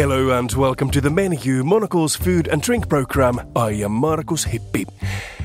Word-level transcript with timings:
Hello 0.00 0.30
and 0.30 0.50
welcome 0.52 0.90
to 0.92 1.00
the 1.02 1.10
menu, 1.10 1.62
Monocle's 1.62 2.16
food 2.16 2.48
and 2.48 2.62
drink 2.62 2.88
program. 2.88 3.38
I 3.54 3.72
am 3.84 3.92
Markus 3.92 4.46
Hippi. 4.46 4.88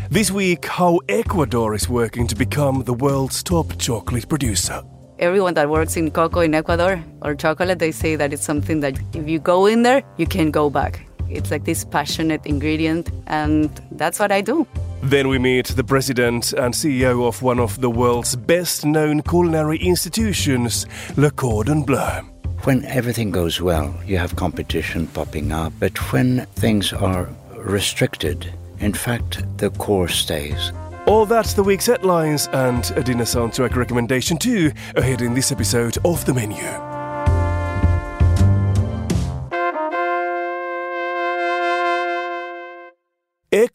This 0.10 0.32
week, 0.32 0.64
how 0.64 1.02
Ecuador 1.10 1.74
is 1.74 1.90
working 1.90 2.26
to 2.28 2.38
become 2.38 2.86
the 2.86 2.94
world's 2.94 3.44
top 3.44 3.78
chocolate 3.78 4.30
producer. 4.30 4.82
Everyone 5.20 5.56
that 5.56 5.70
works 5.70 5.98
in 5.98 6.10
cocoa 6.10 6.40
in 6.40 6.56
Ecuador 6.56 7.04
or 7.22 7.36
chocolate, 7.36 7.80
they 7.80 7.92
say 7.92 8.16
that 8.16 8.32
it's 8.32 8.46
something 8.46 8.80
that 8.80 8.98
if 9.14 9.28
you 9.28 9.40
go 9.40 9.66
in 9.66 9.84
there, 9.84 10.04
you 10.16 10.26
can 10.26 10.52
go 10.52 10.70
back. 10.70 11.06
It's 11.30 11.52
like 11.52 11.66
this 11.66 11.84
passionate 11.84 12.46
ingredient, 12.46 13.12
and 13.28 13.70
that's 13.92 14.20
what 14.20 14.32
I 14.32 14.40
do. 14.40 14.66
Then 15.04 15.28
we 15.28 15.38
meet 15.38 15.66
the 15.66 15.84
president 15.84 16.54
and 16.54 16.74
CEO 16.74 17.28
of 17.28 17.42
one 17.42 17.60
of 17.60 17.82
the 17.82 17.90
world's 17.90 18.38
best 18.38 18.86
known 18.86 19.22
culinary 19.22 19.80
institutions, 19.80 20.86
Le 21.18 21.30
Cordon 21.30 21.84
Bleu. 21.84 22.22
When 22.66 22.84
everything 22.86 23.30
goes 23.30 23.62
well, 23.62 23.96
you 24.08 24.18
have 24.18 24.36
competition 24.36 25.06
popping 25.06 25.52
up, 25.52 25.72
but 25.80 26.12
when 26.12 26.48
things 26.56 26.94
are 26.94 27.30
restricted, 27.56 28.52
in 28.80 28.92
fact, 28.92 29.44
the 29.60 29.70
core 29.70 30.08
stays. 30.08 30.72
All 31.06 31.28
that's 31.28 31.54
the 31.54 31.62
week's 31.62 31.86
headlines 31.86 32.48
and 32.54 32.92
a 32.96 33.04
dinner 33.04 33.26
soundtrack 33.26 33.76
recommendation 33.76 34.38
too, 34.38 34.72
ahead 34.96 35.22
in 35.22 35.36
this 35.36 35.52
episode 35.52 36.00
of 36.04 36.26
The 36.26 36.34
Menu. 36.34 36.95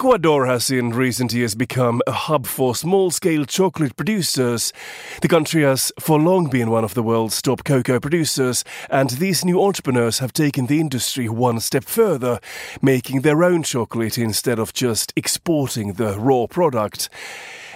Ecuador 0.01 0.47
has 0.47 0.71
in 0.71 0.89
recent 0.89 1.31
years 1.35 1.55
become 1.55 2.01
a 2.07 2.13
hub 2.13 2.47
for 2.47 2.75
small 2.75 3.11
scale 3.11 3.45
chocolate 3.45 3.95
producers. 3.97 4.73
The 5.21 5.29
country 5.29 5.63
has 5.63 5.93
for 6.01 6.19
long 6.19 6.49
been 6.49 6.71
one 6.71 6.85
of 6.85 6.95
the 6.95 7.03
world's 7.03 7.43
top 7.43 7.65
cocoa 7.65 8.01
producers, 8.01 8.65
and 8.89 9.11
these 9.11 9.45
new 9.45 9.63
entrepreneurs 9.63 10.21
have 10.21 10.33
taken 10.33 10.69
the 10.69 10.81
industry 10.81 11.29
one 11.29 11.61
step 11.61 11.85
further, 11.85 12.41
making 12.81 13.21
their 13.21 13.45
own 13.45 13.63
chocolate 13.63 14.17
instead 14.17 14.59
of 14.59 14.73
just 14.73 15.13
exporting 15.17 15.93
the 15.93 16.19
raw 16.19 16.47
product. 16.47 17.11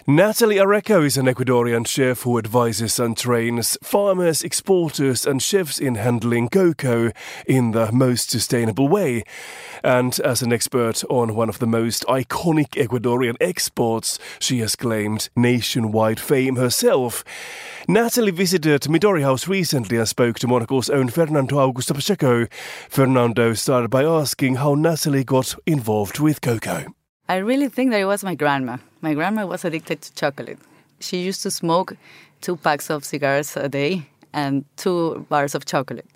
Natalie 0.07 0.57
Areco 0.57 1.03
is 1.03 1.17
an 1.17 1.25
Ecuadorian 1.25 1.87
chef 1.87 2.21
who 2.23 2.37
advises 2.37 3.01
and 3.01 3.17
trains 3.17 3.79
farmers, 3.83 4.43
exporters, 4.43 5.25
and 5.25 5.41
chefs 5.41 5.79
in 5.79 5.95
handling 5.95 6.51
cocoa 6.51 7.11
in 7.47 7.71
the 7.71 7.91
most 7.91 8.29
sustainable 8.29 8.87
way. 8.87 9.25
And 9.83 10.21
as 10.21 10.43
an 10.43 10.53
expert 10.53 11.05
on 11.09 11.35
one 11.35 11.49
of 11.49 11.59
the 11.59 11.67
most 11.67 12.05
iconic 12.05 12.73
Ecuadorian 12.73 13.37
exports, 13.41 14.19
she 14.39 14.59
has 14.59 14.77
claimed 14.77 15.31
nationwide 15.35 16.21
fame 16.21 16.57
herself. 16.57 17.25
Natalie 17.89 18.31
visited 18.31 18.83
Midori 18.83 19.23
House 19.23 19.49
recently 19.49 19.97
and 19.97 20.07
spoke 20.07 20.39
to 20.41 20.47
Monocle's 20.47 20.91
own 20.91 21.09
Fernando 21.09 21.57
Augusto 21.57 21.95
Pacheco. 21.95 22.47
Fernando 22.91 23.55
started 23.55 23.89
by 23.89 24.05
asking 24.05 24.57
how 24.57 24.75
Natalie 24.75 25.25
got 25.25 25.55
involved 25.67 26.19
with 26.19 26.43
cocoa. 26.43 26.95
I 27.27 27.37
really 27.37 27.69
think 27.69 27.91
that 27.91 28.01
it 28.01 28.05
was 28.05 28.23
my 28.23 28.35
grandma. 28.35 28.77
My 29.01 29.15
grandma 29.15 29.47
was 29.47 29.65
addicted 29.65 30.03
to 30.03 30.15
chocolate. 30.15 30.59
She 31.01 31.23
used 31.23 31.43
to 31.43 31.51
smoke 31.51 31.97
two 32.43 32.57
packs 32.57 32.91
of 32.91 33.03
cigars 33.03 33.57
a 33.57 33.67
day 33.67 34.09
and 34.35 34.67
two 34.77 35.25
bars 35.31 35.55
of 35.55 35.65
chocolate. 35.65 36.07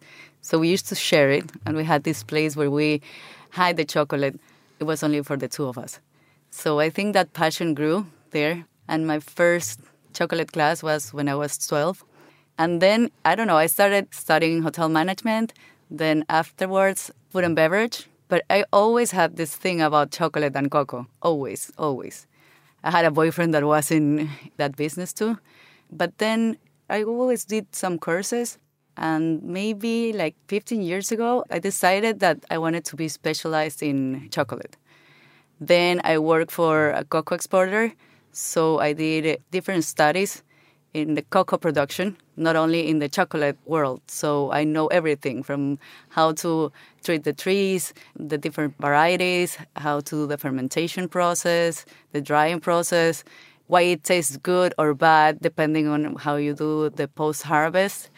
So 0.43 0.59
we 0.59 0.69
used 0.69 0.87
to 0.89 0.95
share 0.95 1.31
it, 1.31 1.51
and 1.65 1.77
we 1.77 1.85
had 1.85 2.05
this 2.05 2.23
place 2.23 2.57
where 2.57 2.71
we 2.71 3.01
hide 3.51 3.79
the 3.79 3.87
chocolate. 3.87 4.39
It 4.81 4.85
was 4.85 5.03
only 5.03 5.23
for 5.23 5.37
the 5.39 5.49
two 5.49 5.67
of 5.67 5.79
us. 5.79 5.99
So 6.51 6.79
I 6.79 6.91
think 6.91 7.15
that 7.15 7.33
passion 7.33 7.73
grew 7.73 8.07
there. 8.33 8.67
And 8.87 9.07
my 9.07 9.19
first 9.19 9.81
chocolate 10.13 10.53
class 10.53 10.83
was 10.83 11.15
when 11.15 11.29
I 11.29 11.35
was 11.35 11.57
12. 11.67 12.05
And 12.59 12.83
then, 12.83 13.11
I 13.25 13.35
don't 13.35 13.47
know, 13.47 13.57
I 13.57 13.67
started 13.67 14.09
studying 14.11 14.63
hotel 14.63 14.89
management. 14.89 15.55
Then 15.91 16.25
afterwards, 16.29 17.11
food 17.31 17.45
and 17.45 17.57
beverage. 17.57 18.08
But 18.29 18.45
I 18.51 18.65
always 18.73 19.11
had 19.11 19.37
this 19.37 19.57
thing 19.57 19.81
about 19.81 20.11
chocolate 20.11 20.55
and 20.55 20.71
cocoa. 20.71 21.07
Always, 21.23 21.73
always. 21.79 22.27
I 22.85 22.91
had 22.91 23.05
a 23.05 23.11
boyfriend 23.11 23.55
that 23.55 23.65
was 23.65 23.91
in 23.91 24.29
that 24.59 24.77
business 24.77 25.13
too. 25.13 25.39
But 25.91 26.19
then 26.19 26.59
I 26.91 27.03
always 27.03 27.45
did 27.45 27.75
some 27.75 27.99
courses. 27.99 28.59
And 28.97 29.43
maybe 29.43 30.13
like 30.13 30.35
15 30.49 30.83
years 30.83 31.13
ago, 31.13 31.45
I 31.51 31.59
decided 31.59 32.21
that 32.21 32.45
I 32.51 32.59
wanted 32.59 32.85
to 32.87 32.97
be 32.97 33.09
specialized 33.09 33.83
in 33.83 34.29
chocolate. 34.31 34.77
Then 35.61 36.01
I 36.05 36.19
worked 36.19 36.51
for 36.51 36.91
a 36.91 37.05
cocoa 37.05 37.35
exporter. 37.35 37.93
So 38.33 38.79
I 38.79 38.93
did 38.93 39.41
different 39.51 39.85
studies 39.85 40.43
in 40.95 41.15
the 41.15 41.23
cocoa 41.23 41.59
production, 41.59 42.17
not 42.37 42.57
only 42.57 42.89
in 42.89 42.99
the 42.99 43.09
chocolate 43.09 43.59
world. 43.67 44.01
So 44.07 44.51
I 44.53 44.65
know 44.65 44.87
everything 44.89 45.43
from 45.43 45.79
how 46.09 46.33
to 46.35 46.73
treat 47.05 47.25
the 47.25 47.33
trees, 47.33 47.93
the 48.17 48.39
different 48.39 48.75
varieties, 48.81 49.59
how 49.77 50.01
to 50.01 50.15
do 50.17 50.27
the 50.27 50.39
fermentation 50.39 51.09
process, 51.09 51.85
the 52.13 52.21
drying 52.21 52.61
process, 52.61 53.25
why 53.67 53.83
it 53.83 54.03
tastes 54.03 54.37
good 54.39 54.73
or 54.79 54.95
bad 54.95 55.41
depending 55.41 55.89
on 55.89 56.17
how 56.17 56.37
you 56.37 56.55
do 56.55 56.91
the 56.91 57.07
post 57.07 57.43
harvest. 57.43 58.11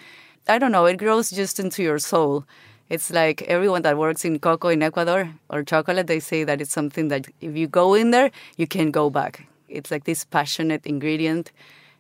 I 0.49 0.59
don't 0.59 0.73
know, 0.73 0.87
it 0.87 0.97
grows 0.97 1.31
just 1.31 1.61
into 1.61 1.83
your 1.83 1.99
soul. 1.99 2.45
It's 2.89 3.11
like 3.11 3.43
everyone 3.43 3.83
that 3.83 3.99
works 3.99 4.25
in 4.25 4.39
cocoa 4.39 4.69
in 4.69 4.83
Ecuador 4.83 5.33
or 5.49 5.63
chocolate, 5.63 6.07
they 6.07 6.19
say 6.19 6.45
that 6.45 6.61
it's 6.61 6.73
something 6.73 7.09
that 7.09 7.27
if 7.41 7.57
you 7.57 7.67
go 7.69 7.95
in 7.95 8.11
there, 8.11 8.31
you 8.57 8.67
can 8.67 8.91
go 8.91 9.11
back. 9.11 9.47
It's 9.69 9.91
like 9.91 10.05
this 10.05 10.25
passionate 10.25 10.85
ingredient 10.87 11.53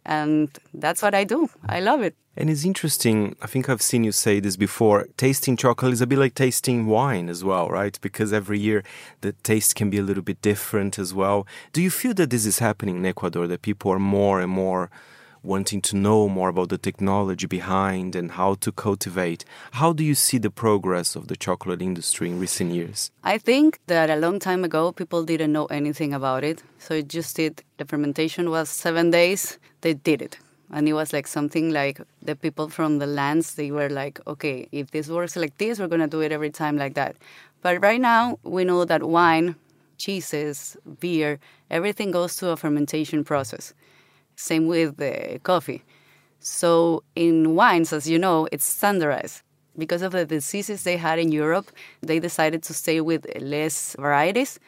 and 0.04 0.48
that's 0.74 1.02
what 1.02 1.14
I 1.14 1.24
do. 1.24 1.48
I 1.68 1.80
love 1.80 2.02
it. 2.02 2.14
And 2.36 2.48
it's 2.48 2.64
interesting. 2.64 3.36
I 3.42 3.46
think 3.46 3.68
I've 3.68 3.82
seen 3.82 4.04
you 4.04 4.12
say 4.12 4.40
this 4.40 4.56
before. 4.56 5.08
Tasting 5.16 5.56
chocolate 5.56 5.92
is 5.92 6.00
a 6.00 6.06
bit 6.06 6.18
like 6.18 6.34
tasting 6.34 6.86
wine 6.86 7.28
as 7.28 7.44
well, 7.44 7.68
right? 7.68 7.98
Because 8.00 8.32
every 8.32 8.58
year 8.58 8.82
the 9.20 9.32
taste 9.32 9.74
can 9.74 9.90
be 9.90 9.98
a 9.98 10.02
little 10.02 10.22
bit 10.22 10.40
different 10.40 10.98
as 10.98 11.12
well. 11.12 11.46
Do 11.72 11.82
you 11.82 11.90
feel 11.90 12.14
that 12.14 12.30
this 12.30 12.46
is 12.46 12.60
happening 12.60 12.96
in 12.96 13.06
Ecuador, 13.06 13.46
that 13.46 13.62
people 13.62 13.90
are 13.92 13.98
more 13.98 14.40
and 14.40 14.50
more 14.50 14.90
wanting 15.42 15.80
to 15.80 15.96
know 15.96 16.28
more 16.28 16.48
about 16.48 16.68
the 16.68 16.78
technology 16.78 17.46
behind 17.46 18.14
and 18.14 18.32
how 18.32 18.54
to 18.54 18.70
cultivate. 18.70 19.44
How 19.72 19.92
do 19.92 20.04
you 20.04 20.14
see 20.14 20.38
the 20.38 20.50
progress 20.50 21.16
of 21.16 21.28
the 21.28 21.36
chocolate 21.36 21.80
industry 21.80 22.28
in 22.28 22.38
recent 22.38 22.72
years? 22.72 23.10
I 23.24 23.38
think 23.38 23.78
that 23.86 24.10
a 24.10 24.16
long 24.16 24.38
time 24.38 24.64
ago 24.64 24.92
people 24.92 25.24
didn't 25.24 25.52
know 25.52 25.66
anything 25.66 26.12
about 26.12 26.44
it. 26.44 26.62
So 26.78 26.94
it 26.94 27.08
just 27.08 27.36
did 27.36 27.62
the 27.78 27.84
fermentation 27.84 28.50
was 28.50 28.68
7 28.68 29.10
days, 29.10 29.58
they 29.80 29.94
did 29.94 30.20
it. 30.20 30.38
And 30.72 30.88
it 30.88 30.92
was 30.92 31.12
like 31.12 31.26
something 31.26 31.72
like 31.72 32.00
the 32.22 32.36
people 32.36 32.68
from 32.68 32.98
the 32.98 33.06
lands, 33.06 33.56
they 33.56 33.72
were 33.72 33.88
like, 33.88 34.20
okay, 34.26 34.68
if 34.70 34.92
this 34.92 35.08
works 35.08 35.34
like 35.34 35.58
this, 35.58 35.80
we're 35.80 35.88
going 35.88 36.00
to 36.00 36.06
do 36.06 36.20
it 36.20 36.30
every 36.30 36.50
time 36.50 36.76
like 36.76 36.94
that. 36.94 37.16
But 37.60 37.82
right 37.82 38.00
now, 38.00 38.38
we 38.44 38.64
know 38.64 38.84
that 38.84 39.02
wine, 39.02 39.56
cheeses, 39.98 40.76
beer, 41.00 41.40
everything 41.70 42.12
goes 42.12 42.34
through 42.34 42.50
a 42.50 42.56
fermentation 42.56 43.24
process. 43.24 43.74
Same 44.40 44.66
with 44.66 44.96
the 44.96 45.38
coffee. 45.42 45.82
So 46.38 47.02
in 47.14 47.54
wines, 47.54 47.92
as 47.92 48.08
you 48.08 48.18
know, 48.18 48.48
it's 48.50 48.64
standardized. 48.64 49.42
Because 49.76 50.00
of 50.00 50.12
the 50.12 50.24
diseases 50.24 50.82
they 50.82 50.96
had 50.96 51.18
in 51.18 51.30
Europe, 51.30 51.70
they 52.00 52.18
decided 52.18 52.62
to 52.64 52.74
stay 52.74 53.00
with 53.02 53.26
less 53.38 53.94
varieties 53.98 54.58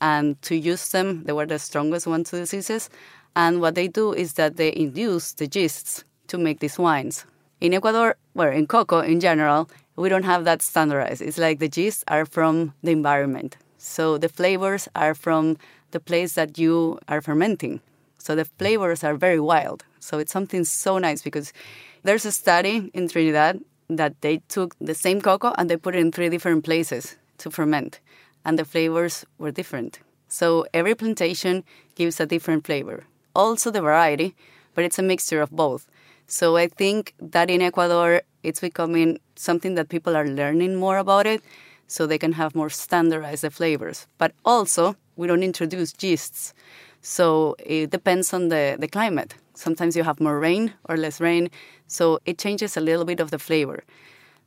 and 0.00 0.40
to 0.42 0.54
use 0.54 0.90
them. 0.90 1.24
They 1.24 1.32
were 1.32 1.46
the 1.46 1.58
strongest 1.58 2.06
ones 2.06 2.30
to 2.30 2.36
diseases. 2.36 2.90
And 3.34 3.60
what 3.62 3.74
they 3.74 3.88
do 3.88 4.12
is 4.12 4.34
that 4.34 4.56
they 4.56 4.74
induce 4.76 5.32
the 5.32 5.48
yeasts 5.52 6.04
to 6.28 6.36
make 6.36 6.60
these 6.60 6.78
wines. 6.78 7.24
In 7.60 7.72
Ecuador, 7.72 8.16
well, 8.34 8.52
in 8.52 8.66
cocoa 8.66 9.00
in 9.00 9.18
general, 9.20 9.70
we 9.96 10.10
don't 10.10 10.24
have 10.24 10.44
that 10.44 10.60
standardized. 10.60 11.22
It's 11.22 11.38
like 11.38 11.58
the 11.58 11.70
yeasts 11.74 12.04
are 12.08 12.26
from 12.26 12.74
the 12.82 12.92
environment. 12.92 13.56
So 13.78 14.18
the 14.18 14.28
flavors 14.28 14.88
are 14.94 15.14
from 15.14 15.56
the 15.92 16.00
place 16.00 16.34
that 16.34 16.58
you 16.58 16.98
are 17.08 17.22
fermenting. 17.22 17.80
So 18.22 18.36
the 18.36 18.44
flavors 18.44 19.02
are 19.02 19.16
very 19.16 19.40
wild. 19.40 19.84
So 19.98 20.18
it's 20.18 20.32
something 20.32 20.64
so 20.64 20.98
nice 20.98 21.22
because 21.22 21.52
there's 22.04 22.24
a 22.24 22.30
study 22.30 22.88
in 22.94 23.08
Trinidad 23.08 23.60
that 23.88 24.20
they 24.20 24.38
took 24.48 24.76
the 24.80 24.94
same 24.94 25.20
cocoa 25.20 25.52
and 25.58 25.68
they 25.68 25.76
put 25.76 25.96
it 25.96 25.98
in 25.98 26.12
three 26.12 26.28
different 26.28 26.64
places 26.64 27.16
to 27.38 27.50
ferment, 27.50 27.98
and 28.44 28.56
the 28.56 28.64
flavors 28.64 29.26
were 29.38 29.50
different. 29.50 29.98
So 30.28 30.64
every 30.72 30.94
plantation 30.94 31.64
gives 31.96 32.20
a 32.20 32.26
different 32.26 32.64
flavor. 32.64 33.04
Also 33.34 33.70
the 33.72 33.80
variety, 33.80 34.36
but 34.74 34.84
it's 34.84 35.00
a 35.00 35.02
mixture 35.02 35.42
of 35.42 35.50
both. 35.50 35.88
So 36.28 36.56
I 36.56 36.68
think 36.68 37.14
that 37.18 37.50
in 37.50 37.60
Ecuador, 37.60 38.22
it's 38.44 38.60
becoming 38.60 39.18
something 39.34 39.74
that 39.74 39.88
people 39.88 40.16
are 40.16 40.26
learning 40.26 40.76
more 40.76 40.98
about 40.98 41.26
it 41.26 41.42
so 41.88 42.06
they 42.06 42.18
can 42.18 42.32
have 42.32 42.54
more 42.54 42.70
standardized 42.70 43.52
flavors. 43.52 44.06
But 44.16 44.32
also, 44.44 44.96
we 45.16 45.26
don't 45.26 45.42
introduce 45.42 45.92
yeasts. 46.00 46.54
So 47.02 47.56
it 47.58 47.90
depends 47.90 48.32
on 48.32 48.48
the, 48.48 48.76
the 48.78 48.88
climate. 48.88 49.34
Sometimes 49.54 49.96
you 49.96 50.04
have 50.04 50.20
more 50.20 50.38
rain 50.38 50.72
or 50.88 50.96
less 50.96 51.20
rain, 51.20 51.50
so 51.86 52.20
it 52.24 52.38
changes 52.38 52.76
a 52.76 52.80
little 52.80 53.04
bit 53.04 53.20
of 53.20 53.30
the 53.30 53.38
flavor. 53.38 53.84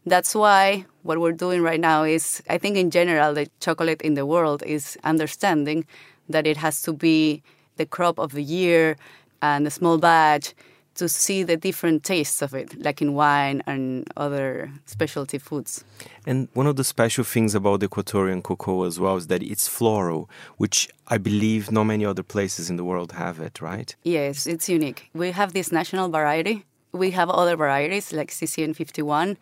That's 0.05 0.33
why 0.33 0.85
what 1.03 1.19
we're 1.19 1.31
doing 1.31 1.61
right 1.61 1.79
now 1.79 2.03
is, 2.03 2.41
I 2.49 2.57
think 2.57 2.77
in 2.77 2.91
general, 2.91 3.33
the 3.33 3.47
chocolate 3.59 4.01
in 4.01 4.13
the 4.13 4.25
world 4.25 4.63
is 4.63 4.97
understanding 5.03 5.85
that 6.29 6.47
it 6.47 6.57
has 6.57 6.81
to 6.83 6.93
be 6.93 7.43
the 7.77 7.85
crop 7.85 8.19
of 8.19 8.31
the 8.31 8.43
year 8.43 8.95
and 9.41 9.67
a 9.67 9.71
small 9.71 9.97
batch 9.97 10.53
to 10.95 11.07
see 11.07 11.43
the 11.43 11.57
different 11.57 12.03
tastes 12.03 12.41
of 12.41 12.53
it, 12.53 12.81
like 12.81 13.01
in 13.01 13.13
wine 13.13 13.61
and 13.67 14.07
other 14.17 14.71
specialty 14.85 15.37
foods. 15.37 15.83
And 16.25 16.47
one 16.53 16.67
of 16.67 16.75
the 16.75 16.83
special 16.83 17.23
things 17.23 17.53
about 17.53 17.81
the 17.81 17.87
Ecuadorian 17.87 18.41
cocoa 18.41 18.83
as 18.83 18.99
well 18.99 19.17
is 19.17 19.27
that 19.27 19.43
it's 19.43 19.67
floral, 19.67 20.29
which 20.57 20.89
I 21.07 21.17
believe 21.17 21.71
not 21.71 21.83
many 21.83 22.05
other 22.05 22.23
places 22.23 22.69
in 22.69 22.77
the 22.77 22.83
world 22.83 23.11
have 23.11 23.39
it, 23.39 23.61
right? 23.61 23.95
Yes, 24.03 24.47
it's 24.47 24.67
unique. 24.69 25.09
We 25.13 25.31
have 25.31 25.53
this 25.53 25.71
national 25.71 26.09
variety. 26.09 26.65
We 26.91 27.11
have 27.11 27.29
other 27.29 27.55
varieties 27.55 28.13
like 28.13 28.31
CCN51 28.31 29.37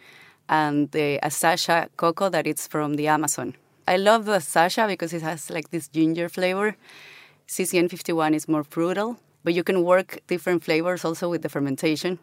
and 0.50 0.92
the 0.92 1.20
Azacha 1.24 1.88
cocoa 1.98 2.30
that 2.30 2.48
it's 2.48 2.68
from 2.68 2.96
the 2.96 3.08
Amazon. 3.08 3.56
I 3.88 3.98
love 3.98 4.26
the 4.26 4.34
Azacha 4.34 4.88
because 4.88 5.14
it 5.14 5.22
has 5.22 5.50
like 5.50 5.70
this 5.70 5.88
ginger 5.88 6.30
flavor. 6.30 6.76
CCN51 7.48 8.34
is 8.34 8.48
more 8.48 8.64
fruital, 8.64 9.18
but 9.44 9.54
you 9.54 9.64
can 9.64 9.84
work 9.84 10.20
different 10.28 10.64
flavors 10.64 11.06
also 11.06 11.30
with 11.30 11.42
the 11.42 11.50
fermentation. 11.50 12.20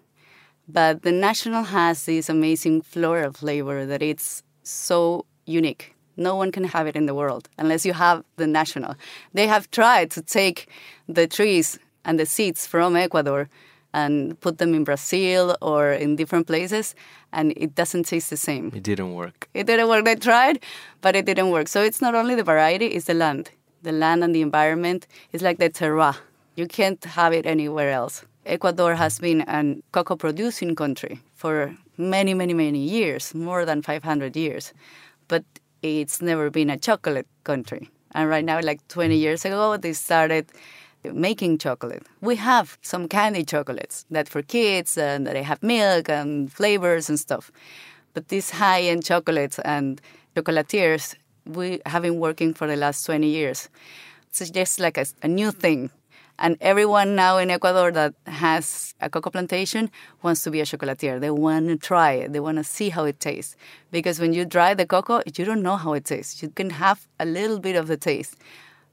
But 0.69 1.03
the 1.03 1.13
national 1.13 1.65
has 1.65 2.07
this 2.07 2.29
amazing 2.29 2.83
floral 2.83 3.33
flavor 3.33 3.87
that 3.87 4.03
it's 4.03 4.43
so 4.63 5.27
unique. 5.47 5.95
No 6.17 6.37
one 6.37 6.53
can 6.53 6.65
have 6.65 6.87
it 6.87 6.97
in 6.97 7.07
the 7.07 7.15
world 7.15 7.49
unless 7.59 7.85
you 7.87 7.93
have 7.93 8.25
the 8.37 8.47
national. 8.47 8.95
They 9.33 9.47
have 9.47 9.71
tried 9.71 10.11
to 10.13 10.23
take 10.23 10.69
the 11.09 11.27
trees 11.27 11.79
and 12.05 12.19
the 12.19 12.27
seeds 12.27 12.67
from 12.67 12.97
Ecuador 12.97 13.49
and 13.93 14.39
put 14.41 14.59
them 14.59 14.75
in 14.75 14.85
Brazil 14.85 15.57
or 15.61 15.93
in 15.93 16.15
different 16.15 16.47
places, 16.47 16.95
and 17.33 17.53
it 17.57 17.75
doesn't 17.75 18.05
taste 18.05 18.31
the 18.31 18.37
same. 18.37 18.71
It 18.75 18.85
didn't 18.85 19.15
work. 19.15 19.49
It 19.53 19.67
didn't 19.67 19.89
work. 19.89 20.05
They 20.05 20.15
tried, 20.15 20.63
but 21.01 21.17
it 21.17 21.27
didn't 21.27 21.51
work. 21.51 21.67
So 21.67 21.83
it's 21.83 22.01
not 22.01 22.15
only 22.15 22.37
the 22.37 22.45
variety, 22.45 22.87
it's 22.87 23.07
the 23.07 23.15
land. 23.15 23.51
The 23.83 23.93
land 23.93 24.23
and 24.23 24.35
the 24.35 24.43
environment 24.43 25.07
is 25.33 25.43
like 25.43 25.59
the 25.59 25.71
terroir. 25.71 26.17
You 26.57 26.67
can't 26.67 27.03
have 27.05 27.33
it 27.33 27.47
anywhere 27.47 27.91
else. 27.91 28.25
Ecuador 28.47 28.95
has 28.95 29.19
been 29.19 29.43
a 29.43 29.77
cocoa 29.93 30.17
producing 30.17 30.75
country 30.75 31.21
for 31.35 31.75
many, 31.97 32.35
many, 32.35 32.55
many 32.55 32.79
years, 32.79 33.35
more 33.35 33.65
than 33.65 33.83
500 33.83 34.37
years. 34.37 34.73
But 35.29 35.45
it's 35.83 36.21
never 36.21 36.51
been 36.51 36.71
a 36.71 36.77
chocolate 36.77 37.27
country. 37.45 37.89
And 38.13 38.29
right 38.29 38.45
now, 38.45 38.61
like 38.63 38.87
20 38.89 39.17
years 39.17 39.45
ago, 39.45 39.77
they 39.77 39.93
started 39.93 40.51
making 41.05 41.59
chocolate. 41.59 42.03
We 42.21 42.37
have 42.37 42.79
some 42.83 43.09
candy 43.09 43.45
chocolates 43.45 44.05
that 44.11 44.29
for 44.29 44.43
kids 44.43 44.99
and 44.99 45.27
they 45.27 45.43
have 45.43 45.63
milk 45.63 46.09
and 46.09 46.53
flavors 46.53 47.09
and 47.09 47.19
stuff. 47.19 47.51
But 48.13 48.29
these 48.29 48.51
high-end 48.51 49.05
chocolates 49.05 49.59
and 49.61 50.01
chocolatiers, 50.35 51.15
we 51.47 51.81
have 51.87 52.03
been 52.03 52.19
working 52.19 52.53
for 52.55 52.67
the 52.67 52.77
last 52.77 53.05
20 53.05 53.27
years. 53.27 53.69
So 54.33 54.43
it's 54.43 54.51
just 54.51 54.81
like 54.81 54.99
a, 54.99 55.07
a 55.23 55.29
new 55.29 55.53
thing. 55.53 55.91
And 56.41 56.57
everyone 56.61 57.15
now 57.15 57.37
in 57.37 57.51
Ecuador 57.51 57.93
that 57.93 58.15
has 58.27 58.95
a 59.01 59.11
cocoa 59.11 59.31
plantation 59.31 59.91
wants 60.23 60.43
to 60.45 60.51
be 60.51 60.61
a 60.61 60.65
chocolatier. 60.65 61.21
They 61.21 61.31
want 61.31 61.69
to 61.69 61.77
try 61.77 62.13
it. 62.13 62.33
They 62.33 62.41
want 62.41 62.57
to 62.57 62.65
see 62.65 62.89
how 62.89 63.05
it 63.05 63.21
tastes. 63.21 63.57
Because 63.91 64.19
when 64.19 64.33
you 64.33 64.45
dry 64.47 64.73
the 64.75 64.87
cocoa, 64.87 65.23
you 65.27 65.45
don't 65.45 65.63
know 65.63 65.77
how 65.77 65.93
it 65.93 66.07
tastes. 66.07 66.43
You 66.43 66.49
can 66.49 66.71
have 66.71 67.07
a 67.19 67.27
little 67.27 67.61
bit 67.61 67.77
of 67.77 67.87
the 67.87 67.97
taste 67.97 68.37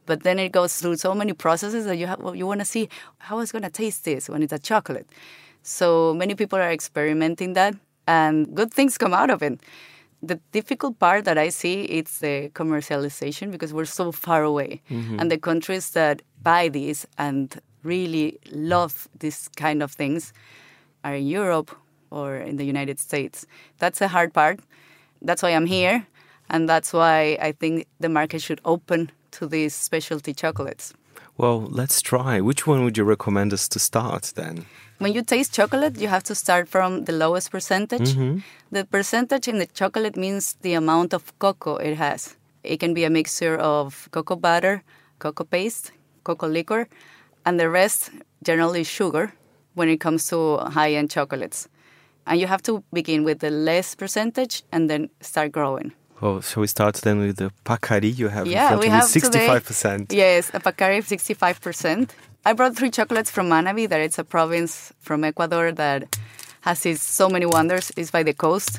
but 0.07 0.23
then 0.23 0.39
it 0.39 0.51
goes 0.51 0.81
through 0.81 0.95
so 0.95 1.13
many 1.13 1.33
processes 1.33 1.85
that 1.85 1.97
you 1.97 2.07
have, 2.07 2.19
you 2.33 2.47
want 2.47 2.61
to 2.61 2.65
see 2.65 2.89
how 3.19 3.37
it's 3.39 3.51
going 3.51 3.61
to 3.61 3.69
taste 3.69 4.05
this 4.05 4.27
when 4.27 4.41
it's 4.41 4.53
a 4.53 4.57
chocolate. 4.57 5.07
So 5.61 6.15
many 6.15 6.33
people 6.33 6.57
are 6.57 6.71
experimenting 6.71 7.53
that, 7.53 7.75
and 8.07 8.55
good 8.55 8.73
things 8.73 8.97
come 8.97 9.13
out 9.13 9.29
of 9.29 9.43
it. 9.43 9.59
The 10.23 10.39
difficult 10.51 10.97
part 10.97 11.25
that 11.25 11.37
I 11.37 11.49
see 11.49 11.81
is 11.83 12.19
the 12.19 12.49
commercialization 12.55 13.51
because 13.51 13.71
we're 13.71 13.85
so 13.85 14.11
far 14.11 14.43
away, 14.43 14.81
mm-hmm. 14.89 15.19
and 15.19 15.29
the 15.29 15.37
countries 15.37 15.91
that 15.91 16.23
buy 16.47 16.69
these 16.69 17.07
and 17.17 17.45
really 17.83 18.27
love 18.51 18.93
this 19.19 19.37
kind 19.63 19.83
of 19.83 19.91
things 19.91 20.33
are 21.03 21.15
in 21.15 21.27
Europe 21.27 21.69
or 22.09 22.37
in 22.49 22.57
the 22.57 22.67
United 22.73 22.99
States. 22.99 23.45
That's 23.79 23.99
the 23.99 24.07
hard 24.07 24.31
part. 24.33 24.59
That's 25.27 25.41
why 25.43 25.51
I'm 25.57 25.65
here, 25.65 26.05
and 26.49 26.69
that's 26.69 26.93
why 26.93 27.37
I 27.47 27.51
think 27.59 27.73
the 27.99 28.09
market 28.09 28.41
should 28.41 28.61
open 28.63 29.11
to 29.31 29.47
these 29.47 29.73
specialty 29.73 30.33
chocolates? 30.33 30.93
Well, 31.37 31.59
let's 31.79 32.01
try. 32.01 32.41
Which 32.41 32.65
one 32.65 32.83
would 32.83 32.97
you 32.97 33.03
recommend 33.03 33.53
us 33.53 33.67
to 33.69 33.79
start 33.79 34.33
then? 34.35 34.65
When 34.97 35.13
you 35.13 35.21
taste 35.21 35.53
chocolate, 35.53 36.01
you 36.01 36.07
have 36.07 36.23
to 36.23 36.35
start 36.35 36.67
from 36.67 37.05
the 37.05 37.13
lowest 37.13 37.51
percentage. 37.51 38.09
Mm-hmm. 38.13 38.39
The 38.71 38.85
percentage 38.85 39.47
in 39.47 39.59
the 39.59 39.67
chocolate 39.67 40.17
means 40.17 40.55
the 40.61 40.73
amount 40.73 41.13
of 41.13 41.37
cocoa 41.37 41.75
it 41.77 41.95
has. 41.97 42.35
It 42.63 42.79
can 42.79 42.93
be 42.93 43.03
a 43.03 43.09
mixture 43.09 43.57
of 43.57 44.09
cocoa 44.11 44.35
butter, 44.35 44.81
cocoa 45.19 45.43
paste, 45.43 45.91
cocoa 46.27 46.49
liquor, 46.57 46.81
and 47.45 47.53
the 47.59 47.69
rest 47.69 47.99
generally 48.43 48.83
sugar 48.83 49.25
when 49.77 49.87
it 49.89 49.99
comes 50.05 50.21
to 50.31 50.37
high 50.77 50.91
end 50.99 51.09
chocolates. 51.09 51.59
And 52.27 52.39
you 52.41 52.47
have 52.47 52.63
to 52.63 52.83
begin 52.91 53.23
with 53.23 53.39
the 53.39 53.51
less 53.69 53.95
percentage 53.95 54.63
and 54.73 54.89
then 54.89 55.09
start 55.21 55.51
growing. 55.51 55.93
Oh, 56.21 56.41
shall 56.41 56.61
we 56.61 56.67
start 56.67 56.95
then 57.05 57.19
with 57.19 57.37
the 57.37 57.51
Pacari 57.63 58.11
you 58.21 58.27
have 58.29 58.47
yeah, 58.47 58.73
in 58.73 58.79
front 58.79 58.81
we 58.81 58.89
have 58.89 59.03
65%. 59.03 60.09
Today, 60.09 60.17
yes, 60.17 60.49
a 60.53 60.59
Pacari 60.59 60.99
65%. 60.99 62.09
I 62.43 62.53
brought 62.53 62.75
three 62.75 62.89
chocolates 62.89 63.29
from 63.29 63.49
Manabi, 63.49 63.87
that 63.89 64.01
it's 64.01 64.17
a 64.17 64.23
province 64.23 64.93
from 64.99 65.23
Ecuador 65.23 65.71
that 65.73 66.17
has 66.61 66.85
its, 66.85 67.03
so 67.03 67.29
many 67.29 67.45
wonders. 67.45 67.91
It's 67.95 68.11
by 68.11 68.23
the 68.23 68.33
coast. 68.33 68.71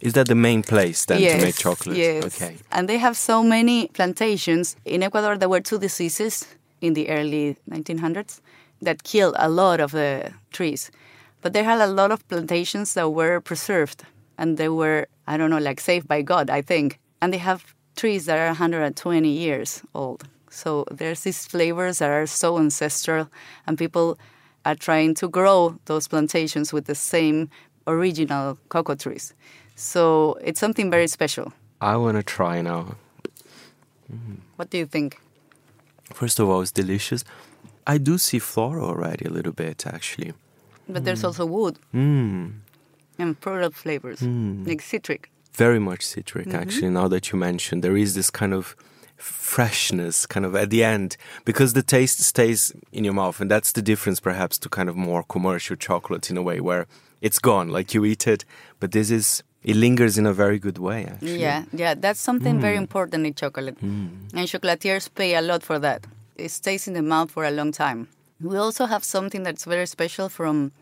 Is 0.00 0.12
that 0.14 0.26
the 0.28 0.34
main 0.34 0.62
place 0.62 1.04
then 1.04 1.20
yes, 1.20 1.38
to 1.38 1.46
make 1.46 1.56
chocolate? 1.56 1.96
Yes. 1.96 2.24
Okay. 2.24 2.56
And 2.70 2.88
they 2.88 2.98
have 2.98 3.16
so 3.16 3.42
many 3.42 3.88
plantations. 3.88 4.76
In 4.84 5.02
Ecuador, 5.02 5.36
there 5.36 5.48
were 5.48 5.60
two 5.60 5.78
diseases 5.78 6.46
in 6.80 6.94
the 6.94 7.08
early 7.08 7.56
1900s 7.70 8.40
that 8.82 9.02
killed 9.02 9.34
a 9.38 9.48
lot 9.48 9.80
of 9.80 9.92
the 9.92 10.32
trees. 10.52 10.90
But 11.42 11.52
they 11.52 11.62
had 11.62 11.80
a 11.80 11.86
lot 11.86 12.10
of 12.10 12.26
plantations 12.28 12.94
that 12.94 13.10
were 13.10 13.40
preserved 13.40 14.04
and 14.38 14.56
they 14.56 14.68
were 14.68 15.06
I 15.26 15.36
don't 15.36 15.50
know 15.50 15.58
like 15.58 15.80
saved 15.80 16.06
by 16.08 16.22
God 16.22 16.50
I 16.50 16.62
think. 16.62 16.98
And 17.20 17.32
they 17.32 17.38
have 17.38 17.74
trees 17.96 18.26
that 18.26 18.38
are 18.38 18.48
120 18.48 19.28
years 19.28 19.82
old. 19.94 20.24
So 20.50 20.84
there's 20.90 21.22
these 21.22 21.46
flavors 21.46 21.98
that 21.98 22.10
are 22.10 22.26
so 22.26 22.58
ancestral 22.58 23.28
and 23.66 23.78
people 23.78 24.18
are 24.64 24.74
trying 24.74 25.14
to 25.14 25.28
grow 25.28 25.78
those 25.84 26.08
plantations 26.08 26.72
with 26.72 26.86
the 26.86 26.94
same 26.94 27.48
original 27.86 28.58
cocoa 28.68 28.94
trees. 28.94 29.34
So 29.76 30.38
it's 30.42 30.58
something 30.58 30.90
very 30.90 31.06
special. 31.06 31.52
I 31.80 31.96
want 31.96 32.16
to 32.16 32.22
try 32.22 32.62
now. 32.62 32.96
Mm. 34.12 34.38
what 34.54 34.70
do 34.70 34.78
you 34.78 34.86
think 34.86 35.20
first 36.12 36.38
of 36.40 36.48
all 36.48 36.60
it's 36.60 36.72
delicious 36.72 37.24
I 37.86 37.98
do 37.98 38.18
see 38.18 38.38
flora 38.38 38.84
already 38.84 39.24
a 39.26 39.30
little 39.30 39.52
bit 39.52 39.86
actually 39.86 40.32
but 40.88 41.02
mm. 41.02 41.04
there's 41.04 41.24
also 41.24 41.46
wood 41.46 41.78
mm 41.94 42.52
and 43.18 43.38
floral 43.38 43.70
flavors, 43.70 44.20
mm. 44.20 44.66
like 44.66 44.82
citric. 44.82 45.30
Very 45.54 45.78
much 45.78 46.02
citric, 46.02 46.48
mm-hmm. 46.48 46.56
actually. 46.56 46.90
Now 46.90 47.08
that 47.08 47.32
you 47.32 47.38
mentioned, 47.38 47.82
there 47.82 47.96
is 47.96 48.14
this 48.14 48.30
kind 48.30 48.52
of 48.52 48.76
freshness 49.16 50.26
kind 50.26 50.44
of 50.44 50.54
at 50.54 50.70
the 50.70 50.84
end 50.84 51.16
because 51.44 51.72
the 51.72 51.82
taste 51.82 52.20
stays 52.20 52.72
in 52.92 53.04
your 53.04 53.14
mouth 53.14 53.40
and 53.40 53.50
that's 53.50 53.72
the 53.72 53.82
difference 53.82 54.20
perhaps 54.20 54.58
to 54.58 54.68
kind 54.68 54.88
of 54.88 54.96
more 54.96 55.22
commercial 55.22 55.76
chocolate 55.76 56.30
in 56.30 56.36
a 56.36 56.42
way 56.42 56.60
where 56.60 56.86
it's 57.20 57.38
gone 57.38 57.68
like 57.68 57.94
you 57.94 58.04
eat 58.04 58.26
it 58.26 58.44
but 58.78 58.92
this 58.92 59.10
is 59.10 59.42
it 59.62 59.74
lingers 59.74 60.18
in 60.18 60.26
a 60.26 60.32
very 60.32 60.58
good 60.58 60.78
way 60.78 61.04
actually 61.04 61.40
yeah 61.40 61.64
yeah 61.72 61.94
that's 61.94 62.20
something 62.20 62.58
mm. 62.58 62.60
very 62.60 62.76
important 62.76 63.26
in 63.26 63.32
chocolate 63.32 63.78
mm. 63.80 64.08
and 64.34 64.48
chocolatiers 64.48 65.08
pay 65.14 65.34
a 65.34 65.42
lot 65.42 65.62
for 65.62 65.78
that 65.78 66.06
it 66.36 66.50
stays 66.50 66.86
in 66.86 66.94
the 66.94 67.02
mouth 67.02 67.30
for 67.30 67.44
a 67.44 67.50
long 67.50 67.72
time 67.72 68.08
we 68.40 68.56
also 68.56 68.86
have 68.86 69.02
something 69.02 69.42
that's 69.42 69.64
very 69.64 69.86
special 69.86 70.28
from 70.28 70.72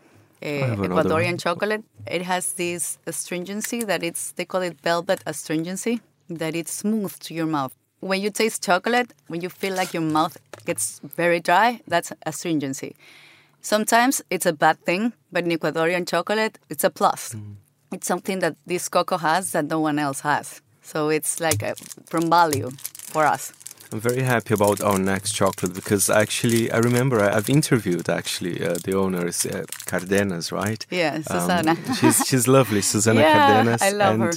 uh, 0.41 0.45
Ecuadorian 0.45 1.39
chocolate. 1.41 1.83
It 2.07 2.21
has 2.21 2.53
this 2.53 2.97
astringency 3.07 3.83
that 3.83 4.03
it's 4.03 4.33
they 4.33 4.45
call 4.45 4.61
it 4.61 4.79
velvet 4.81 5.21
astringency 5.25 6.01
that 6.29 6.55
it's 6.55 6.73
smooth 6.73 7.17
to 7.19 7.33
your 7.33 7.45
mouth. 7.45 7.73
When 7.99 8.21
you 8.21 8.29
taste 8.29 8.63
chocolate, 8.63 9.13
when 9.27 9.41
you 9.41 9.49
feel 9.49 9.73
like 9.73 9.93
your 9.93 10.03
mouth 10.03 10.37
gets 10.65 10.99
very 11.03 11.39
dry, 11.39 11.81
that's 11.87 12.11
astringency. 12.25 12.95
Sometimes 13.61 14.21
it's 14.29 14.45
a 14.45 14.53
bad 14.53 14.79
thing, 14.85 15.13
but 15.31 15.43
in 15.43 15.51
Ecuadorian 15.51 16.07
chocolate, 16.07 16.59
it's 16.69 16.83
a 16.83 16.89
plus. 16.89 17.33
Mm. 17.33 17.55
It's 17.91 18.07
something 18.07 18.39
that 18.39 18.55
this 18.67 18.89
cocoa 18.89 19.17
has 19.17 19.51
that 19.53 19.65
no 19.65 19.79
one 19.79 19.97
else 19.97 20.19
has. 20.21 20.61
So 20.83 21.09
it's 21.09 21.39
like 21.39 21.63
a, 21.63 21.73
from 22.05 22.29
value 22.29 22.69
for 23.11 23.25
us. 23.25 23.53
I'm 23.91 23.99
very 23.99 24.23
happy 24.23 24.53
about 24.53 24.81
our 24.81 24.99
next 24.99 25.31
chocolate 25.33 25.73
because 25.73 26.09
actually 26.09 26.71
I 26.71 26.77
remember 26.77 27.21
I, 27.21 27.33
have 27.33 27.49
interviewed 27.49 28.09
actually 28.09 28.63
uh, 28.63 28.75
the 28.83 28.95
owner 28.97 29.25
is 29.27 29.45
uh, 29.45 29.63
Cardenas, 29.85 30.51
right? 30.51 30.85
Yeah, 30.89 31.21
Susana. 31.21 31.71
Um, 31.71 31.93
she's 31.95 32.17
she's 32.27 32.47
lovely, 32.47 32.81
Susana 32.93 33.21
yeah, 33.21 33.33
Cardenas. 33.33 33.81
I 33.81 33.91
love 33.91 34.13
and 34.13 34.23
her. 34.23 34.31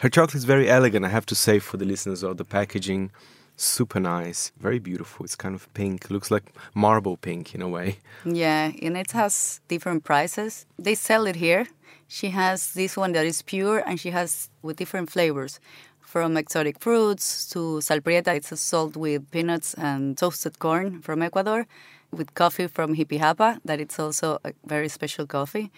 Her 0.00 0.08
chocolate 0.08 0.36
is 0.36 0.44
very 0.44 0.70
elegant. 0.70 1.04
I 1.04 1.10
have 1.10 1.26
to 1.26 1.34
say 1.34 1.58
for 1.58 1.76
the 1.76 1.84
listeners 1.84 2.22
of 2.22 2.38
the 2.38 2.44
packaging, 2.44 3.10
super 3.56 4.00
nice, 4.00 4.50
very 4.58 4.78
beautiful. 4.78 5.26
It's 5.26 5.36
kind 5.36 5.54
of 5.54 5.68
pink, 5.74 6.10
looks 6.10 6.30
like 6.30 6.54
marble 6.74 7.18
pink 7.18 7.54
in 7.54 7.60
a 7.60 7.68
way. 7.68 7.98
Yeah, 8.24 8.72
and 8.80 8.96
it 8.96 9.10
has 9.12 9.60
different 9.68 10.04
prices. 10.04 10.64
They 10.78 10.94
sell 10.94 11.26
it 11.26 11.36
here. 11.36 11.66
She 12.08 12.30
has 12.30 12.72
this 12.72 12.96
one 12.96 13.12
that 13.12 13.26
is 13.26 13.42
pure, 13.42 13.82
and 13.86 14.00
she 14.00 14.10
has 14.10 14.48
with 14.62 14.78
different 14.78 15.10
flavors 15.10 15.60
from 16.00 16.34
exotic 16.38 16.80
fruits 16.80 17.46
to 17.50 17.80
salprieta. 17.82 18.34
It's 18.34 18.52
a 18.52 18.56
salt 18.56 18.96
with 18.96 19.30
peanuts 19.30 19.74
and 19.74 20.16
toasted 20.16 20.58
corn 20.58 21.02
from 21.02 21.20
Ecuador. 21.20 21.66
with 22.10 22.34
coffee 22.34 22.66
from 22.66 22.94
Jipijapa. 22.96 23.60
That 23.64 23.80
it's 23.80 23.98
also 23.98 24.38
a 24.44 24.52
very 24.64 24.88
special 24.88 25.26
coffee, 25.26 25.70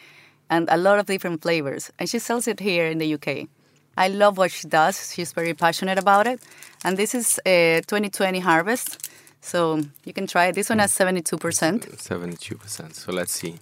and 0.49 0.69
a 0.71 0.77
lot 0.77 0.99
of 0.99 1.07
different 1.07 1.43
flavors. 1.43 1.91
And 1.99 2.09
she 2.09 2.19
sells 2.19 2.47
it 2.47 2.61
here 2.61 2.87
in 2.87 2.99
the 2.99 3.15
UK. 3.15 3.49
I 3.97 4.09
love 4.09 4.39
what 4.39 4.51
she 4.51 4.69
does. 4.69 5.13
She's 5.15 5.33
very 5.33 5.55
passionate 5.55 5.99
about 5.99 6.27
it. 6.27 6.41
And 6.85 6.97
this 6.97 7.15
is 7.15 7.39
a 7.47 7.83
2020 7.87 8.41
harvest. 8.41 9.11
So 9.41 9.81
you 10.05 10.13
can 10.13 10.27
try 10.27 10.47
it. 10.47 10.55
This 10.55 10.69
one 10.69 10.79
has 10.79 10.93
72%. 10.93 11.37
72%. 11.39 12.95
So 12.95 13.13
let's 13.13 13.33
see. 13.33 13.59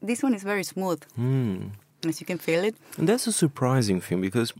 This 0.00 0.22
one 0.22 0.34
is 0.34 0.42
very 0.42 0.64
smooth. 0.64 1.02
Hmm. 1.14 1.68
As 2.06 2.20
you 2.20 2.26
can 2.26 2.38
feel 2.38 2.64
it. 2.64 2.74
And 2.98 3.08
that's 3.08 3.26
a 3.26 3.32
surprising 3.32 4.00
thing 4.00 4.20
because 4.20 4.52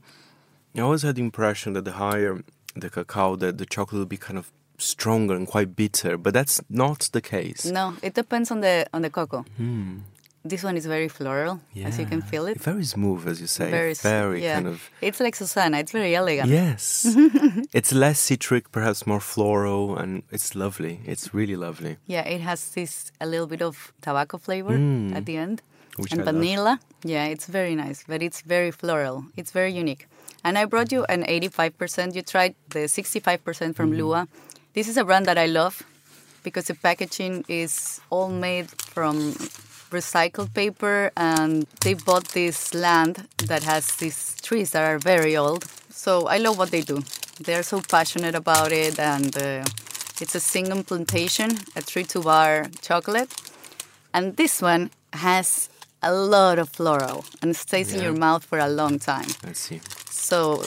I 0.76 0.80
always 0.80 1.02
had 1.02 1.16
the 1.16 1.22
impression 1.22 1.72
that 1.74 1.84
the 1.84 1.92
higher 1.92 2.42
the 2.74 2.88
cacao, 2.88 3.36
that 3.36 3.58
the 3.58 3.66
chocolate 3.66 3.98
will 3.98 4.06
be 4.06 4.16
kind 4.16 4.38
of 4.38 4.50
stronger 4.78 5.34
and 5.34 5.46
quite 5.46 5.76
bitter, 5.76 6.16
but 6.16 6.32
that's 6.32 6.60
not 6.68 7.10
the 7.12 7.20
case. 7.20 7.64
No, 7.64 7.94
it 8.02 8.14
depends 8.14 8.50
on 8.50 8.60
the 8.60 8.86
on 8.92 9.02
the 9.02 9.10
cocoa. 9.10 9.44
Hmm. 9.56 9.98
This 10.44 10.64
one 10.64 10.76
is 10.76 10.86
very 10.86 11.08
floral, 11.08 11.60
as 11.84 11.98
you 12.00 12.06
can 12.06 12.20
feel 12.20 12.46
it. 12.46 12.58
Very 12.60 12.84
smooth, 12.84 13.28
as 13.28 13.40
you 13.40 13.46
say. 13.46 13.70
Very, 13.70 13.94
Very 13.94 14.42
yeah. 14.42 14.54
kind 14.54 14.66
of. 14.66 14.90
It's 15.00 15.20
like 15.20 15.36
Susana. 15.36 15.78
It's 15.78 15.92
very 15.92 16.16
elegant. 16.16 16.48
Yes. 16.50 17.06
it's 17.72 17.92
less 17.92 18.18
citric, 18.18 18.72
perhaps 18.72 19.06
more 19.06 19.20
floral, 19.20 19.96
and 19.96 20.22
it's 20.32 20.56
lovely. 20.56 20.98
It's 21.06 21.32
really 21.32 21.54
lovely. 21.54 21.96
Yeah, 22.08 22.22
it 22.26 22.40
has 22.40 22.70
this 22.74 23.12
a 23.20 23.26
little 23.26 23.46
bit 23.46 23.62
of 23.62 23.92
tobacco 24.00 24.38
flavor 24.38 24.76
Mm. 24.76 25.14
at 25.14 25.26
the 25.26 25.36
end, 25.36 25.62
Which 25.96 26.10
and 26.12 26.22
I 26.22 26.24
love. 26.24 26.34
vanilla. 26.34 26.80
Yeah, 27.04 27.26
it's 27.26 27.46
very 27.46 27.74
nice, 27.76 28.02
but 28.08 28.20
it's 28.22 28.40
very 28.42 28.72
floral. 28.72 29.24
It's 29.36 29.52
very 29.52 29.72
unique. 29.72 30.08
And 30.44 30.58
I 30.58 30.64
brought 30.64 30.90
you 30.90 31.04
an 31.08 31.22
85%. 31.22 32.14
You 32.16 32.22
tried 32.22 32.54
the 32.70 32.88
65% 32.88 33.76
from 33.76 33.90
Mm-hmm. 33.90 33.98
Lua. 33.98 34.26
This 34.74 34.88
is 34.88 34.96
a 34.96 35.04
brand 35.04 35.26
that 35.26 35.38
I 35.38 35.46
love 35.46 35.84
because 36.42 36.64
the 36.66 36.74
packaging 36.74 37.44
is 37.48 38.00
all 38.10 38.28
made 38.28 38.68
from 38.94 39.34
recycled 39.92 40.52
paper, 40.54 41.10
and 41.16 41.66
they 41.82 41.94
bought 41.94 42.28
this 42.28 42.74
land 42.74 43.28
that 43.46 43.62
has 43.62 43.96
these 43.96 44.36
trees 44.42 44.70
that 44.72 44.82
are 44.82 44.98
very 44.98 45.36
old. 45.36 45.64
So 45.90 46.26
I 46.26 46.38
love 46.38 46.58
what 46.58 46.70
they 46.70 46.80
do. 46.82 47.02
They're 47.40 47.62
so 47.62 47.80
passionate 47.80 48.34
about 48.34 48.72
it, 48.72 48.98
and 48.98 49.36
uh, 49.36 49.64
it's 50.20 50.34
a 50.34 50.40
single 50.40 50.82
plantation, 50.82 51.50
a 51.76 51.82
tree 51.82 52.04
to 52.04 52.20
bar 52.20 52.66
chocolate. 52.80 53.30
And 54.14 54.36
this 54.36 54.60
one 54.60 54.90
has 55.12 55.68
a 56.02 56.12
lot 56.12 56.58
of 56.58 56.68
floral 56.68 57.24
and 57.40 57.54
stays 57.54 57.94
in 57.94 58.02
your 58.02 58.12
mouth 58.14 58.44
for 58.44 58.58
a 58.58 58.68
long 58.68 58.98
time. 58.98 59.28
Let's 59.44 59.60
see. 59.60 59.80
So 60.10 60.64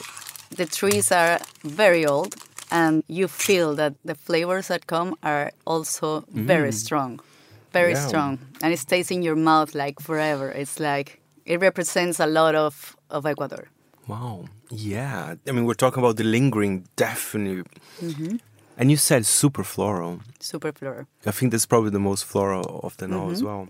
the 0.56 0.66
trees 0.66 1.12
are 1.12 1.40
very 1.64 2.06
old, 2.06 2.36
and 2.72 3.04
you 3.08 3.28
feel 3.28 3.76
that 3.76 3.94
the 4.04 4.16
flavors 4.16 4.68
that 4.68 4.88
come 4.88 5.16
are 5.22 5.52
also 5.66 6.24
very 6.30 6.72
strong, 6.72 7.20
very 7.80 7.94
Yeah. 7.94 8.08
strong, 8.08 8.32
and 8.62 8.70
it 8.76 8.80
stays 8.80 9.08
in 9.16 9.22
your 9.28 9.36
mouth 9.52 9.72
like 9.84 9.96
forever. 10.08 10.48
It's 10.62 10.78
like 10.80 11.08
it 11.46 11.58
represents 11.62 12.20
a 12.20 12.26
lot 12.40 12.54
of 12.66 12.96
of 13.10 13.26
Ecuador. 13.26 13.66
Wow. 14.08 14.46
Yeah. 14.70 15.36
I 15.48 15.52
mean, 15.52 15.66
we're 15.68 15.82
talking 15.84 16.04
about 16.04 16.16
the 16.18 16.24
lingering, 16.24 16.86
definitely. 16.96 17.64
Mm-hmm. 18.02 18.36
And 18.78 18.92
you 18.92 18.98
said 18.98 19.26
super 19.26 19.64
floral. 19.64 20.20
Super 20.40 20.72
floral. 20.80 21.06
I 21.26 21.32
think 21.32 21.52
that's 21.52 21.66
probably 21.74 21.92
the 21.92 22.06
most 22.12 22.24
floral 22.26 22.80
of 22.84 22.94
them 22.98 23.12
all 23.14 23.32
as 23.32 23.38
Mm-hmm. 23.42 23.48
well. 23.48 23.68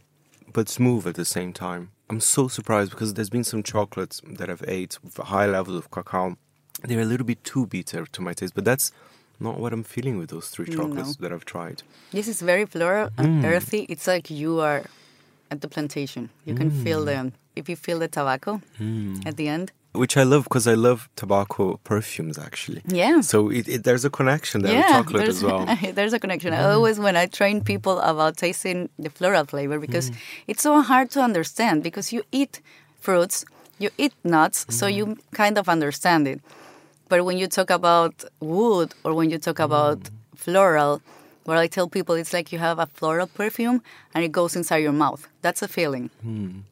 But 0.54 0.70
smooth 0.70 1.06
at 1.08 1.16
the 1.16 1.26
same 1.38 1.52
time. 1.54 1.84
I'm 2.10 2.20
so 2.22 2.48
surprised 2.48 2.92
because 2.92 3.14
there's 3.14 3.30
been 3.38 3.44
some 3.44 3.64
chocolates 3.64 4.22
that 4.38 4.50
I've 4.50 4.64
ate 4.80 4.98
with 5.04 5.20
a 5.20 5.26
high 5.36 5.48
level 5.58 5.76
of 5.78 5.90
cacao. 5.96 6.36
They're 6.88 7.02
a 7.08 7.12
little 7.14 7.26
bit 7.26 7.42
too 7.44 7.66
bitter 7.66 8.06
to 8.16 8.22
my 8.22 8.34
taste, 8.34 8.54
but 8.56 8.66
that's 8.66 8.92
not 9.39 9.60
what 9.60 9.74
I'm 9.74 9.84
feeling 9.84 10.18
with 10.18 10.30
those 10.30 10.50
three 10.50 10.65
chocolates 10.65 11.15
that 11.18 11.32
I've 11.32 11.46
tried. 11.46 11.84
This 12.12 12.27
is 12.27 12.42
very 12.42 12.65
floral 12.65 13.10
and 13.18 13.27
Mm. 13.44 13.46
earthy. 13.46 13.86
It's 13.89 14.08
like 14.08 14.30
you 14.30 14.60
are 14.62 14.84
at 15.51 15.62
the 15.62 15.68
plantation. 15.68 16.30
You 16.46 16.56
can 16.56 16.70
feel 16.72 17.01
Mm. 17.01 17.06
the 17.06 17.32
if 17.56 17.70
you 17.70 17.75
feel 17.75 18.00
the 18.00 18.08
tobacco 18.08 18.62
at 19.25 19.36
the 19.38 19.48
end. 19.48 19.72
Which 19.94 20.18
I 20.18 20.24
love 20.24 20.44
because 20.44 20.68
I 20.68 20.74
love 20.75 21.08
tobacco 21.15 21.80
perfumes 21.86 22.38
actually. 22.38 22.82
Yeah. 22.86 23.22
So 23.22 23.50
it, 23.50 23.68
it, 23.68 23.84
there's 23.86 24.04
a 24.06 24.10
connection 24.10 24.62
there 24.62 24.75
with 24.75 24.88
chocolate 24.88 25.30
as 25.30 25.42
well. 25.42 25.65
there's 25.98 26.12
a 26.13 26.20
connection. 26.20 26.54
I 26.54 26.63
always, 26.74 27.00
when 27.00 27.15
I 27.15 27.27
train 27.27 27.62
people 27.63 28.00
about 28.00 28.36
tasting 28.38 28.89
the 29.00 29.10
floral 29.10 29.46
flavor, 29.46 29.80
because 29.80 30.10
Mm. 30.12 30.15
it's 30.48 30.63
so 30.63 30.82
hard 30.82 31.10
to 31.12 31.22
understand 31.22 31.82
because 31.84 32.12
you 32.15 32.24
eat 32.32 32.60
fruits, 33.00 33.46
you 33.80 33.89
eat 33.98 34.13
nuts, 34.24 34.65
so 34.70 34.86
Mm. 34.88 34.94
you 34.98 35.18
kind 35.34 35.58
of 35.58 35.70
understand 35.70 36.27
it. 36.27 36.42
But 37.10 37.24
when 37.26 37.38
you 37.38 37.48
talk 37.48 37.70
about 37.70 38.24
wood 38.40 38.94
or 39.04 39.14
when 39.14 39.30
you 39.30 39.38
talk 39.38 39.60
about 39.60 40.00
Mm. 40.00 40.10
floral, 40.36 41.02
what 41.46 41.58
I 41.58 41.68
tell 41.68 41.88
people, 41.88 42.16
it's 42.16 42.34
like 42.34 42.52
you 42.52 42.60
have 42.60 42.80
a 42.80 42.88
floral 42.88 43.28
perfume 43.28 43.82
and 44.14 44.24
it 44.24 44.32
goes 44.32 44.56
inside 44.56 44.78
your 44.84 44.92
mouth. 45.06 45.28
That's 45.42 45.62
a 45.62 45.68
feeling. 45.68 46.10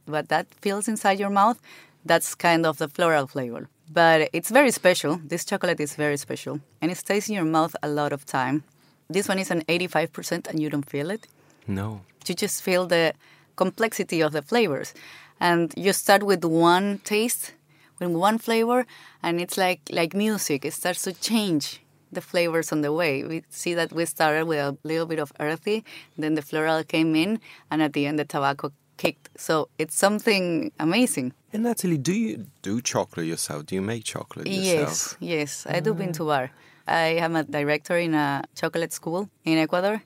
But 0.08 0.30
that 0.30 0.48
feels 0.62 0.88
inside 0.88 1.20
your 1.20 1.30
mouth, 1.30 1.58
that's 2.06 2.34
kind 2.36 2.66
of 2.66 2.78
the 2.78 2.88
floral 2.88 3.28
flavor. 3.28 3.68
But 3.92 4.30
it's 4.34 4.50
very 4.50 4.72
special. 4.72 5.20
This 5.24 5.46
chocolate 5.46 5.80
is 5.80 5.96
very 5.96 6.18
special 6.18 6.60
and 6.82 6.92
it 6.92 6.98
stays 6.98 7.30
in 7.30 7.36
your 7.36 7.46
mouth 7.46 7.75
a 7.84 7.88
lot 7.88 8.12
of 8.12 8.25
time. 8.25 8.63
This 9.10 9.28
one 9.28 9.38
is 9.40 9.52
an 9.52 9.62
85% 9.70 10.48
and 10.48 10.60
you 10.60 10.70
don't 10.70 10.90
feel 10.90 11.12
it. 11.12 11.28
No. 11.68 12.02
You 12.28 12.34
just 12.34 12.63
feel 12.63 12.88
the 12.88 13.13
complexity 13.56 14.22
of 14.22 14.32
the 14.32 14.42
flavors. 14.42 14.94
And 15.40 15.74
you 15.78 15.94
start 15.94 16.24
with 16.24 16.44
one 16.44 17.00
taste, 17.04 17.54
with 18.00 18.10
one 18.10 18.38
flavor, 18.38 18.86
and 19.22 19.40
it's 19.40 19.58
like 19.58 19.82
like 19.92 20.14
music. 20.14 20.66
It 20.66 20.74
starts 20.74 21.04
to 21.04 21.14
change 21.14 21.82
the 22.12 22.22
flavors 22.22 22.72
on 22.72 22.82
the 22.82 22.94
way. 22.94 23.24
We 23.24 23.44
see 23.50 23.74
that 23.74 23.92
we 23.92 24.06
started 24.06 24.46
with 24.46 24.60
a 24.60 24.78
little 24.84 25.06
bit 25.06 25.20
of 25.20 25.32
earthy, 25.40 25.84
then 26.18 26.36
the 26.36 26.42
floral 26.42 26.84
came 26.84 27.16
in, 27.16 27.40
and 27.72 27.82
at 27.82 27.94
the 27.94 28.06
end 28.06 28.20
the 28.20 28.26
tobacco 28.26 28.72
kicked. 28.98 29.30
So 29.38 29.70
it's 29.78 29.96
something 29.96 30.72
amazing. 30.80 31.34
And 31.52 31.64
Natalie, 31.64 31.98
do 31.98 32.14
you 32.14 32.46
do 32.62 32.82
chocolate 32.82 33.28
yourself? 33.28 33.66
Do 33.66 33.76
you 33.76 33.82
make 33.82 34.04
chocolate 34.04 34.48
yourself? 34.48 35.18
Yes, 35.20 35.66
yes, 35.66 35.68
I 35.70 35.80
do 35.80 35.94
bean 35.94 36.10
ah. 36.10 36.14
to 36.14 36.24
bar. 36.26 36.52
I 36.88 37.18
am 37.26 37.36
a 37.36 37.44
director 37.44 37.98
in 37.98 38.14
a 38.14 38.44
chocolate 38.56 38.94
school 38.94 39.30
in 39.46 39.58
Ecuador. 39.58 40.02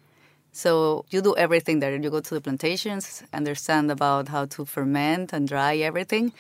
So 0.58 1.06
you 1.12 1.22
do 1.22 1.36
everything 1.36 1.82
there. 1.82 1.96
You 1.96 2.10
go 2.10 2.20
to 2.20 2.34
the 2.34 2.42
plantations, 2.42 3.22
understand 3.32 3.92
about 3.92 4.28
how 4.28 4.46
to 4.46 4.66
ferment 4.66 5.32
and 5.32 5.48
dry 5.48 5.76
everything, 5.76 6.34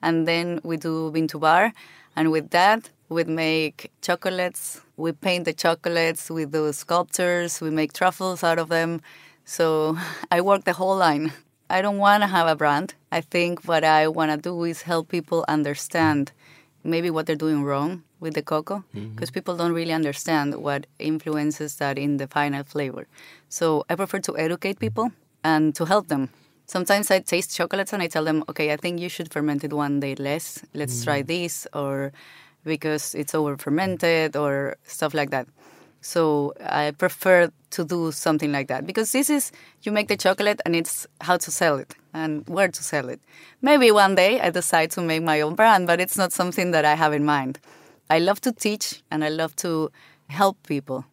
and 0.00 0.28
then 0.28 0.60
we 0.62 0.76
do 0.76 1.10
bean 1.10 1.26
to 1.32 1.40
bar. 1.40 1.72
And 2.14 2.30
with 2.30 2.50
that, 2.50 2.88
we 3.08 3.24
make 3.24 3.90
chocolates. 4.00 4.80
We 4.96 5.10
paint 5.10 5.46
the 5.46 5.52
chocolates. 5.52 6.30
We 6.30 6.44
do 6.44 6.72
sculptures. 6.72 7.60
We 7.60 7.70
make 7.70 7.92
truffles 7.92 8.44
out 8.44 8.60
of 8.60 8.68
them. 8.68 9.00
So 9.44 9.98
I 10.30 10.40
work 10.40 10.62
the 10.62 10.74
whole 10.74 10.96
line. 10.96 11.32
I 11.68 11.82
don't 11.82 11.98
want 11.98 12.22
to 12.22 12.28
have 12.28 12.46
a 12.46 12.54
brand. 12.54 12.94
I 13.10 13.22
think 13.22 13.64
what 13.64 13.82
I 13.82 14.06
want 14.06 14.30
to 14.30 14.36
do 14.36 14.62
is 14.62 14.82
help 14.82 15.08
people 15.08 15.44
understand 15.48 16.30
maybe 16.84 17.10
what 17.10 17.26
they're 17.26 17.34
doing 17.36 17.64
wrong 17.64 18.02
with 18.20 18.34
the 18.34 18.42
cocoa 18.42 18.84
mm-hmm. 18.94 19.14
because 19.14 19.30
people 19.30 19.56
don't 19.56 19.72
really 19.72 19.92
understand 19.92 20.54
what 20.56 20.86
influences 20.98 21.76
that 21.76 21.98
in 21.98 22.18
the 22.18 22.26
final 22.26 22.62
flavor. 22.62 23.06
So 23.48 23.84
I 23.88 23.94
prefer 23.96 24.20
to 24.20 24.36
educate 24.36 24.78
people 24.78 25.10
and 25.42 25.74
to 25.74 25.84
help 25.84 26.08
them. 26.08 26.28
Sometimes 26.66 27.10
I 27.10 27.20
taste 27.20 27.54
chocolates 27.54 27.92
and 27.92 28.02
I 28.02 28.06
tell 28.06 28.24
them, 28.24 28.44
okay, 28.48 28.72
I 28.72 28.76
think 28.76 29.00
you 29.00 29.08
should 29.08 29.32
ferment 29.32 29.64
it 29.64 29.72
one 29.72 30.00
day 30.00 30.14
less. 30.14 30.64
Let's 30.72 31.04
try 31.04 31.20
mm-hmm. 31.20 31.26
this, 31.26 31.66
or 31.74 32.12
because 32.64 33.14
it's 33.14 33.34
over 33.34 33.58
fermented, 33.58 34.36
or 34.36 34.76
stuff 34.86 35.12
like 35.12 35.30
that. 35.30 35.46
So 36.04 36.52
I 36.60 36.90
prefer 36.90 37.50
to 37.70 37.84
do 37.84 38.12
something 38.12 38.52
like 38.52 38.68
that 38.68 38.86
because 38.86 39.12
this 39.12 39.30
is 39.30 39.50
you 39.82 39.90
make 39.90 40.08
the 40.08 40.18
chocolate 40.18 40.60
and 40.66 40.76
it's 40.76 41.06
how 41.22 41.38
to 41.38 41.50
sell 41.50 41.78
it 41.78 41.94
and 42.12 42.46
where 42.46 42.68
to 42.68 42.82
sell 42.82 43.08
it. 43.08 43.20
Maybe 43.62 43.90
one 43.90 44.14
day 44.14 44.38
I 44.38 44.50
decide 44.50 44.90
to 44.92 45.00
make 45.00 45.22
my 45.22 45.40
own 45.40 45.54
brand, 45.54 45.86
but 45.86 46.00
it's 46.00 46.18
not 46.18 46.30
something 46.30 46.72
that 46.72 46.84
I 46.84 46.94
have 46.94 47.14
in 47.14 47.24
mind. 47.24 47.58
I 48.10 48.18
love 48.18 48.40
to 48.42 48.52
teach 48.52 49.02
and 49.10 49.24
I 49.24 49.30
love 49.30 49.56
to 49.56 49.90
help 50.28 50.58
people. 50.66 51.06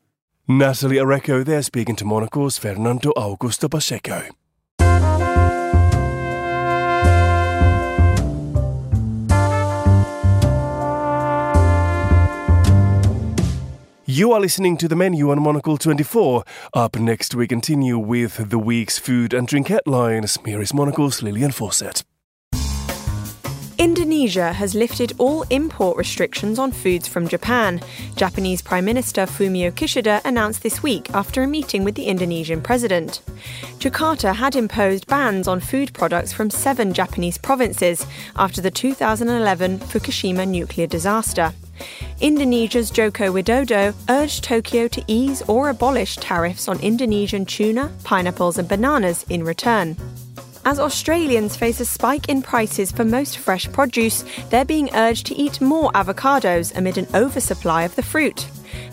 Natalie 0.47 0.97
Areco 0.97 1.45
there 1.45 1.61
speaking 1.61 1.95
to 1.95 2.05
Monocle's 2.05 2.57
Fernando 2.57 3.13
Augusto 3.15 3.69
Pacheco. 3.69 4.23
You 14.13 14.33
are 14.33 14.41
listening 14.41 14.75
to 14.75 14.89
the 14.89 14.95
menu 14.97 15.31
on 15.31 15.41
Monocle 15.41 15.77
24. 15.77 16.43
Up 16.73 16.99
next, 16.99 17.33
we 17.33 17.47
continue 17.47 17.97
with 17.97 18.49
the 18.49 18.59
week's 18.59 18.99
food 18.99 19.33
and 19.33 19.47
drink 19.47 19.69
headlines. 19.69 20.37
Here 20.43 20.61
is 20.61 20.73
Monocle's 20.73 21.23
Lillian 21.23 21.51
Fawcett. 21.51 22.03
Indonesia 23.77 24.51
has 24.51 24.75
lifted 24.75 25.13
all 25.17 25.43
import 25.49 25.95
restrictions 25.95 26.59
on 26.59 26.73
foods 26.73 27.07
from 27.07 27.25
Japan. 27.25 27.79
Japanese 28.17 28.61
Prime 28.61 28.83
Minister 28.83 29.21
Fumio 29.25 29.71
Kishida 29.71 30.19
announced 30.25 30.61
this 30.61 30.83
week 30.83 31.09
after 31.11 31.41
a 31.41 31.47
meeting 31.47 31.85
with 31.85 31.95
the 31.95 32.07
Indonesian 32.07 32.61
president. 32.61 33.21
Jakarta 33.79 34.35
had 34.35 34.57
imposed 34.57 35.07
bans 35.07 35.47
on 35.47 35.61
food 35.61 35.93
products 35.93 36.33
from 36.33 36.49
seven 36.49 36.93
Japanese 36.93 37.37
provinces 37.37 38.05
after 38.35 38.59
the 38.59 38.71
2011 38.71 39.79
Fukushima 39.79 40.45
nuclear 40.45 40.85
disaster. 40.85 41.53
Indonesia's 42.19 42.91
Joko 42.91 43.31
Widodo 43.31 43.93
urged 44.09 44.43
Tokyo 44.43 44.87
to 44.87 45.03
ease 45.07 45.41
or 45.47 45.69
abolish 45.69 46.15
tariffs 46.17 46.67
on 46.67 46.79
Indonesian 46.79 47.45
tuna, 47.45 47.91
pineapples, 48.03 48.57
and 48.57 48.67
bananas 48.67 49.25
in 49.29 49.43
return. 49.43 49.95
As 50.63 50.79
Australians 50.79 51.55
face 51.55 51.79
a 51.79 51.85
spike 51.85 52.29
in 52.29 52.43
prices 52.43 52.91
for 52.91 53.03
most 53.03 53.39
fresh 53.39 53.71
produce, 53.71 54.23
they're 54.49 54.63
being 54.63 54.93
urged 54.93 55.25
to 55.27 55.35
eat 55.35 55.59
more 55.59 55.91
avocados 55.93 56.75
amid 56.77 56.99
an 56.99 57.07
oversupply 57.15 57.83
of 57.83 57.95
the 57.95 58.03
fruit. 58.03 58.47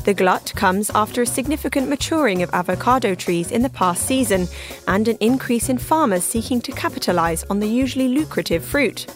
The 0.04 0.14
glut 0.14 0.52
comes 0.56 0.90
after 0.94 1.22
a 1.22 1.26
significant 1.26 1.88
maturing 1.88 2.42
of 2.42 2.50
avocado 2.52 3.14
trees 3.14 3.50
in 3.50 3.62
the 3.62 3.68
past 3.68 4.06
season 4.06 4.48
and 4.86 5.06
an 5.08 5.18
increase 5.20 5.68
in 5.68 5.78
farmers 5.78 6.24
seeking 6.24 6.60
to 6.62 6.72
capitalise 6.72 7.44
on 7.50 7.60
the 7.60 7.66
usually 7.66 8.08
lucrative 8.08 8.64
fruit. 8.64 9.06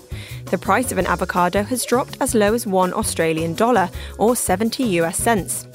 The 0.51 0.59
price 0.59 0.93
of 0.93 0.99
an 0.99 1.07
avocado 1.07 1.63
has 1.63 1.87
dropped 1.87 2.19
as 2.21 2.35
low 2.35 2.53
as 2.53 2.67
1 2.67 2.93
Australian 2.93 3.55
dollar 3.55 3.91
or 4.19 4.37
70 4.37 4.85
US 5.01 5.17
cents. 5.17 5.67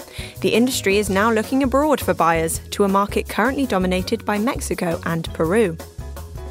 The 0.41 0.53
industry 0.53 0.97
is 0.97 1.09
now 1.09 1.31
looking 1.31 1.63
abroad 1.63 1.99
for 1.99 2.13
buyers 2.13 2.59
to 2.71 2.83
a 2.83 2.87
market 2.87 3.27
currently 3.27 3.65
dominated 3.65 4.23
by 4.25 4.37
Mexico 4.37 4.99
and 5.05 5.31
Peru. 5.33 5.77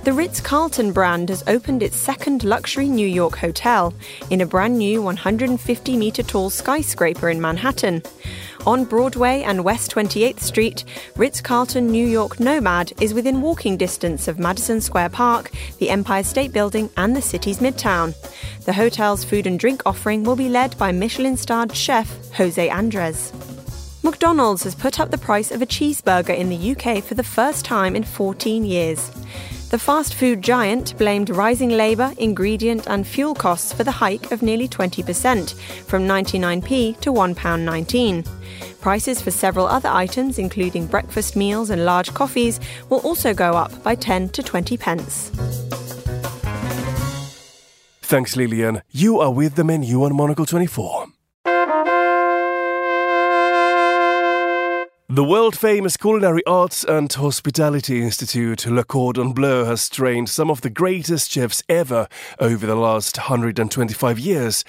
The 0.07 0.13
Ritz 0.13 0.41
Carlton 0.41 0.93
brand 0.93 1.31
has 1.31 1.43
opened 1.49 1.83
its 1.83 1.97
second 1.97 2.45
luxury 2.45 2.89
New 2.89 3.09
York 3.09 3.39
hotel 3.39 3.93
in 4.31 4.41
a 4.41 4.47
brand 4.47 4.79
new 4.79 5.03
150 5.03 5.97
metre 5.97 6.23
tall 6.23 6.49
skyscraper 6.49 7.29
in 7.29 7.41
Manhattan. 7.41 8.05
On 8.69 8.85
Broadway 8.85 9.43
and 9.43 9.65
West 9.65 9.91
28th 9.91 10.39
Street, 10.39 10.85
Ritz 11.17 11.41
Carlton 11.41 11.91
New 11.91 12.07
York 12.07 12.39
Nomad 12.39 12.93
is 13.01 13.15
within 13.15 13.41
walking 13.41 13.77
distance 13.77 14.29
of 14.29 14.39
Madison 14.39 14.81
Square 14.81 15.09
Park, 15.09 15.51
the 15.79 15.91
Empire 15.91 16.23
State 16.23 16.53
Building, 16.53 16.89
and 16.97 17.17
the 17.17 17.21
city's 17.21 17.59
midtown. 17.59 18.15
The 18.65 18.75
hotel's 18.75 19.25
food 19.25 19.49
and 19.49 19.59
drink 19.59 19.83
offering 19.87 20.23
will 20.23 20.37
be 20.37 20.49
led 20.49 20.79
by 20.79 20.93
Michelin 20.93 21.37
starred 21.37 21.75
chef 21.75 22.33
Jose 22.35 22.71
Andres. 22.71 23.33
McDonald's 24.05 24.63
has 24.63 24.77
put 24.77 25.01
up 25.01 25.11
the 25.11 25.19
price 25.19 25.51
of 25.51 25.63
a 25.63 25.67
cheeseburger 25.67 26.39
in 26.39 26.49
the 26.49 26.77
UK 26.77 27.03
for 27.03 27.15
the 27.15 27.25
first 27.25 27.65
time 27.65 27.97
in 27.97 28.05
14 28.05 28.65
years. 28.65 29.11
The 29.76 29.80
fast 29.80 30.14
food 30.14 30.40
giant 30.40 30.97
blamed 30.97 31.28
rising 31.28 31.68
labour, 31.68 32.14
ingredient, 32.16 32.87
and 32.87 33.06
fuel 33.06 33.35
costs 33.35 33.75
for 33.75 33.85
the 33.85 33.90
hike 33.90 34.33
of 34.33 34.40
nearly 34.40 34.66
20%, 34.66 35.52
from 35.85 36.09
99p 36.09 36.99
to 37.00 37.12
£1.19. 37.12 38.80
Prices 38.80 39.21
for 39.21 39.30
several 39.30 39.66
other 39.66 39.90
items, 39.90 40.38
including 40.38 40.87
breakfast 40.87 41.37
meals 41.37 41.68
and 41.68 41.85
large 41.85 42.14
coffees, 42.14 42.59
will 42.88 43.00
also 43.00 43.35
go 43.35 43.52
up 43.52 43.83
by 43.83 43.95
10 43.95 44.30
to 44.30 44.42
20 44.42 44.78
pence. 44.78 45.28
Thanks, 48.00 48.35
Lillian. 48.35 48.80
You 48.92 49.21
are 49.21 49.30
with 49.30 49.56
the 49.56 49.64
menu 49.64 50.04
on 50.04 50.16
Monocle 50.16 50.47
24. 50.47 51.06
The 55.09 55.23
world 55.23 55.57
famous 55.57 55.97
Culinary 55.97 56.45
Arts 56.47 56.83
and 56.83 57.13
Hospitality 57.13 58.03
Institute, 58.03 58.67
Le 58.67 58.83
Cordon 58.83 59.33
Bleu, 59.33 59.65
has 59.65 59.89
trained 59.89 60.29
some 60.29 60.51
of 60.51 60.63
the 60.63 60.69
greatest 60.69 61.31
chefs 61.31 61.63
ever 61.69 62.09
over 62.41 62.67
the 62.67 62.75
last 62.75 63.17
125 63.17 64.19
years. 64.19 64.65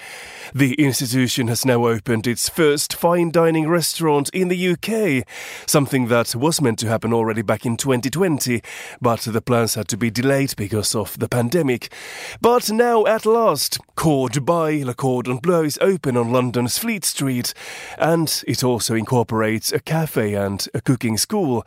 The 0.54 0.74
institution 0.74 1.48
has 1.48 1.64
now 1.64 1.88
opened 1.88 2.28
its 2.28 2.48
first 2.48 2.94
fine 2.94 3.32
dining 3.32 3.68
restaurant 3.68 4.30
in 4.32 4.46
the 4.46 4.68
UK, 4.68 5.26
something 5.66 6.06
that 6.06 6.36
was 6.36 6.60
meant 6.60 6.78
to 6.78 6.88
happen 6.88 7.12
already 7.12 7.42
back 7.42 7.66
in 7.66 7.76
2020, 7.76 8.62
but 9.00 9.22
the 9.22 9.42
plans 9.42 9.74
had 9.74 9.88
to 9.88 9.96
be 9.96 10.08
delayed 10.08 10.54
because 10.56 10.94
of 10.94 11.18
the 11.18 11.28
pandemic. 11.28 11.92
But 12.40 12.70
now, 12.70 13.04
at 13.06 13.26
last, 13.26 13.78
Cord 13.96 14.46
by 14.46 14.84
Le 14.84 14.94
Cordon 14.94 15.38
Bleu 15.38 15.64
is 15.64 15.78
open 15.80 16.16
on 16.16 16.30
London's 16.30 16.78
Fleet 16.78 17.04
Street, 17.04 17.52
and 17.98 18.44
it 18.46 18.62
also 18.62 18.94
incorporates 18.94 19.72
a 19.72 19.80
cafe 19.80 20.27
and 20.34 20.66
a 20.74 20.80
cooking 20.80 21.16
school. 21.16 21.64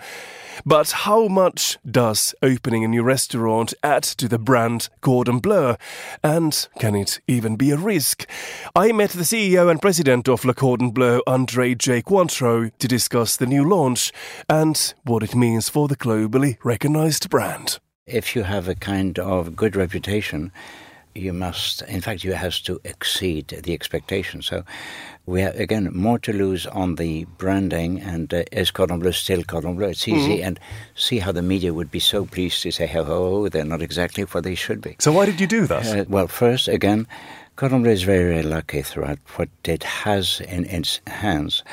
But 0.65 0.91
how 0.91 1.27
much 1.27 1.77
does 1.89 2.35
opening 2.41 2.83
a 2.83 2.87
new 2.87 3.03
restaurant 3.03 3.73
add 3.83 4.03
to 4.03 4.27
the 4.27 4.37
brand 4.37 4.89
Cordon 5.01 5.39
Bleu? 5.39 5.75
And 6.23 6.67
can 6.79 6.95
it 6.95 7.19
even 7.27 7.55
be 7.55 7.71
a 7.71 7.77
risk? 7.77 8.27
I 8.75 8.91
met 8.91 9.11
the 9.11 9.23
CEO 9.23 9.69
and 9.69 9.81
president 9.81 10.27
of 10.27 10.45
Le 10.45 10.53
Cordon 10.53 10.91
Bleu, 10.91 11.21
Andre 11.25 11.73
J. 11.75 12.01
Cointreau, 12.01 12.71
to 12.79 12.87
discuss 12.87 13.37
the 13.37 13.45
new 13.45 13.67
launch 13.67 14.11
and 14.49 14.93
what 15.03 15.23
it 15.23 15.35
means 15.35 15.69
for 15.69 15.87
the 15.87 15.95
globally 15.95 16.57
recognized 16.63 17.29
brand. 17.29 17.79
If 18.05 18.35
you 18.35 18.43
have 18.43 18.67
a 18.67 18.75
kind 18.75 19.17
of 19.19 19.55
good 19.55 19.75
reputation, 19.75 20.51
you 21.13 21.33
must, 21.33 21.81
in 21.83 22.01
fact, 22.01 22.23
you 22.23 22.33
have 22.33 22.55
to 22.63 22.79
exceed 22.83 23.47
the 23.47 23.73
expectation. 23.73 24.41
So 24.41 24.63
we 25.25 25.41
have, 25.41 25.55
again, 25.55 25.89
more 25.93 26.17
to 26.19 26.33
lose 26.33 26.65
on 26.67 26.95
the 26.95 27.25
branding 27.37 27.99
and 28.01 28.33
uh, 28.33 28.43
is 28.51 28.71
Cordon 28.71 28.99
Bleu 28.99 29.11
still 29.11 29.43
Cordon 29.43 29.75
Bleu? 29.75 29.89
It's 29.89 30.07
easy 30.07 30.37
Mm-hmm. 30.37 30.47
and 30.47 30.59
see 30.95 31.19
how 31.19 31.31
the 31.31 31.41
media 31.41 31.73
would 31.73 31.91
be 31.91 31.99
so 31.99 32.25
pleased 32.25 32.61
to 32.63 32.71
say, 32.71 32.91
oh, 32.95 33.47
they're 33.49 33.63
not 33.63 33.81
exactly 33.81 34.23
what 34.23 34.43
they 34.43 34.55
should 34.55 34.81
be. 34.81 34.95
So 34.99 35.11
why 35.11 35.25
did 35.25 35.39
you 35.39 35.47
do 35.47 35.67
that? 35.67 35.85
Uh, 35.85 36.05
well, 36.09 36.27
first, 36.27 36.67
again, 36.67 37.07
Cordon 37.55 37.83
Bleu 37.83 37.91
is 37.91 38.03
very, 38.03 38.33
very 38.33 38.43
lucky 38.43 38.81
throughout 38.81 39.19
what 39.35 39.49
it 39.65 39.83
has 39.83 40.41
in 40.41 40.65
its 40.65 40.99
hands. 41.07 41.63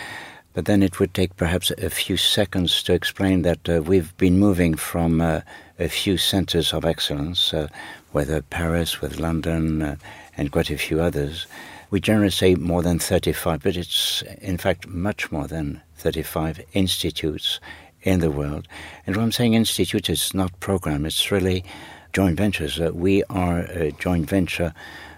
But 0.52 0.64
then 0.66 0.82
it 0.82 0.98
would 0.98 1.14
take 1.14 1.36
perhaps 1.36 1.70
a 1.70 1.88
few 1.88 2.16
seconds 2.16 2.82
to 2.82 2.92
explain 2.92 3.42
that 3.42 3.68
uh, 3.68 3.80
we've 3.82 4.16
been 4.18 4.38
moving 4.38 4.74
from 4.74 5.20
uh, 5.20 5.40
a 5.78 5.88
few 5.88 6.16
centers 6.18 6.72
of 6.72 6.84
excellence, 6.84 7.54
uh, 7.54 7.68
whether 8.12 8.42
Paris 8.42 9.00
with 9.00 9.20
London 9.20 9.82
uh, 9.82 9.96
and 10.36 10.50
quite 10.50 10.70
a 10.70 10.76
few 10.76 11.00
others. 11.00 11.46
We 11.90 12.00
generally 12.00 12.30
say 12.30 12.54
more 12.54 12.82
than 12.82 12.98
35, 12.98 13.62
but 13.62 13.76
it's 13.76 14.22
in 14.40 14.58
fact 14.58 14.86
much 14.86 15.32
more 15.32 15.46
than 15.46 15.80
35 15.96 16.60
institutes 16.74 17.60
in 18.02 18.20
the 18.20 18.30
world. 18.30 18.68
And 19.06 19.16
when 19.16 19.24
I'm 19.24 19.32
saying 19.32 19.54
institute, 19.54 20.10
it's 20.10 20.34
not 20.34 20.60
program, 20.60 21.06
it's 21.06 21.30
really 21.30 21.64
joint 22.12 22.36
ventures. 22.36 22.78
Uh, 22.78 22.90
we 22.92 23.24
are 23.24 23.60
a 23.60 23.92
joint 23.92 24.28
venture 24.28 24.74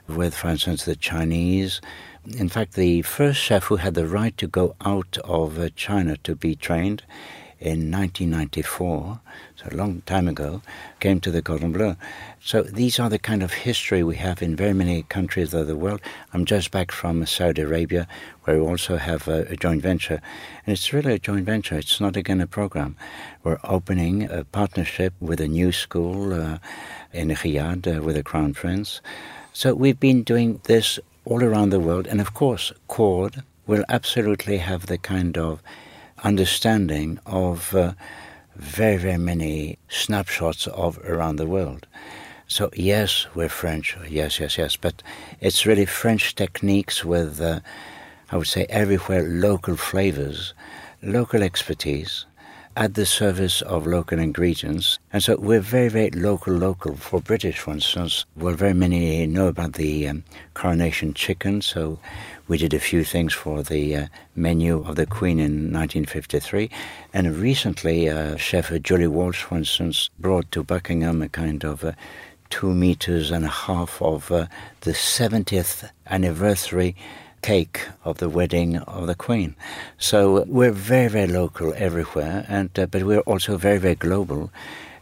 with, 0.07 0.35
for 0.35 0.49
instance, 0.49 0.85
the 0.85 0.97
Chinese. 0.97 1.81
In 2.37 2.49
fact, 2.49 2.75
the 2.75 3.03
first 3.03 3.41
chef 3.41 3.65
who 3.65 3.77
had 3.77 3.95
the 3.95 4.07
right 4.07 4.37
to 4.37 4.47
go 4.47 4.77
out 4.85 5.19
of 5.25 5.59
uh, 5.59 5.71
China 5.75 6.17
to 6.19 6.35
be 6.35 6.55
trained 6.55 7.03
in 7.61 7.91
1994, 7.91 9.21
so 9.57 9.69
a 9.71 9.77
long 9.77 10.01
time 10.07 10.27
ago, 10.27 10.63
came 10.99 11.21
to 11.21 11.31
the 11.31 11.43
Cordon 11.43 11.73
Bleu. 11.73 11.95
So 12.43 12.63
these 12.63 12.99
are 12.99 13.11
the 13.11 13.19
kind 13.19 13.43
of 13.43 13.53
history 13.53 14.03
we 14.03 14.17
have 14.17 14.41
in 14.41 14.57
very 14.57 14.73
many 14.73 15.03
countries 15.03 15.53
of 15.53 15.67
the 15.67 15.77
world. 15.77 16.01
I'm 16.33 16.47
just 16.47 16.71
back 16.71 16.91
from 16.91 17.27
Saudi 17.27 17.61
Arabia, 17.61 18.09
where 18.45 18.57
we 18.57 18.67
also 18.67 18.97
have 18.97 19.29
a, 19.29 19.43
a 19.43 19.57
joint 19.57 19.83
venture. 19.83 20.23
And 20.65 20.73
it's 20.73 20.93
really 20.95 21.13
a 21.13 21.19
joint 21.19 21.45
venture. 21.45 21.77
It's 21.77 22.01
not, 22.01 22.17
again, 22.17 22.41
a 22.41 22.47
program. 22.47 22.97
We're 23.45 23.61
opening 23.63 24.23
a 24.31 24.45
partnership 24.45 25.13
with 25.21 25.39
a 25.39 25.49
new 25.49 25.71
school 25.71 26.33
uh, 26.33 26.59
in 27.13 27.29
Riyadh 27.29 27.99
uh, 27.99 28.03
with 28.03 28.17
the 28.17 28.23
Crown 28.23 28.55
Prince. 28.55 29.03
So 29.53 29.75
we've 29.75 30.01
been 30.01 30.23
doing 30.23 30.63
this 30.65 30.99
all 31.27 31.45
around 31.45 31.71
the 31.71 31.81
world. 31.81 32.07
And 32.07 32.23
of 32.23 32.33
course, 32.33 32.73
Cord 32.89 33.43
will 33.67 33.85
absolutely 33.91 34.59
have 34.59 34.87
the 34.87 34.97
kind 34.97 35.37
of 35.37 35.63
understanding 36.25 37.19
of 37.27 37.75
uh, 37.75 37.93
very, 38.57 38.97
very 38.97 39.19
many 39.19 39.79
snapshots 39.89 40.67
of 40.69 40.99
around 40.99 41.37
the 41.37 41.47
world. 41.47 41.87
So 42.47 42.71
yes, 42.75 43.27
we're 43.35 43.49
French. 43.49 43.97
Yes, 44.09 44.41
yes, 44.41 44.59
yes. 44.59 44.77
But 44.77 45.03
it's 45.41 45.67
really 45.67 45.87
French 45.87 46.35
techniques 46.35 47.05
with, 47.05 47.41
uh, 47.41 47.61
I 48.33 48.37
would 48.37 48.49
say, 48.49 48.67
everywhere 48.69 49.23
local 49.23 49.77
flavors, 49.77 50.53
local 51.03 51.43
expertise 51.43 52.27
at 52.77 52.95
the 52.95 53.07
service 53.07 53.63
of 53.63 53.87
local 53.87 54.19
ingredients. 54.19 54.99
And 55.13 55.23
so 55.23 55.37
we're 55.37 55.61
very, 55.61 55.89
very 55.89 56.11
local, 56.11 56.55
local. 56.55 56.97
For 56.97 57.21
British, 57.21 57.59
for 57.59 57.73
instance, 57.73 58.25
well, 58.37 58.55
very 58.55 58.75
many 58.75 59.27
know 59.27 59.49
about 59.49 59.75
the 59.75 60.09
um, 60.09 60.25
coronation 60.55 61.15
chicken. 61.15 61.63
So 61.63 61.99
we 62.51 62.59
did 62.59 62.75
a 62.75 62.81
few 62.81 63.05
things 63.05 63.33
for 63.33 63.63
the 63.63 63.95
uh, 63.95 64.07
menu 64.35 64.85
of 64.85 64.97
the 64.97 65.07
Queen 65.07 65.39
in 65.39 65.73
1953. 65.73 66.69
And 67.15 67.37
recently, 67.37 68.09
uh, 68.09 68.37
Chef 68.37 68.73
Julie 68.83 69.07
Walsh, 69.07 69.45
for 69.45 69.57
instance, 69.57 70.11
brought 70.19 70.51
to 70.51 70.65
Buckingham 70.65 71.23
a 71.23 71.29
kind 71.29 71.65
of 71.65 71.85
uh, 71.85 71.93
two 72.51 72.75
meters 72.75 73.31
and 73.31 73.45
a 73.45 73.49
half 73.49 74.03
of 74.03 74.33
uh, 74.33 74.47
the 74.81 74.91
70th 74.91 75.89
anniversary 76.09 76.97
cake 77.41 77.87
of 78.05 78.19
the 78.19 78.29
wedding 78.29 78.79
of 78.79 79.07
the 79.07 79.15
Queen. 79.15 79.55
So 79.97 80.43
we're 80.49 80.73
very, 80.73 81.07
very 81.07 81.29
local 81.29 81.73
everywhere, 81.77 82.47
and 82.49 82.77
uh, 82.77 82.87
but 82.87 83.05
we're 83.05 83.21
also 83.21 83.59
very, 83.59 83.79
very 83.79 83.95
global. 83.95 84.51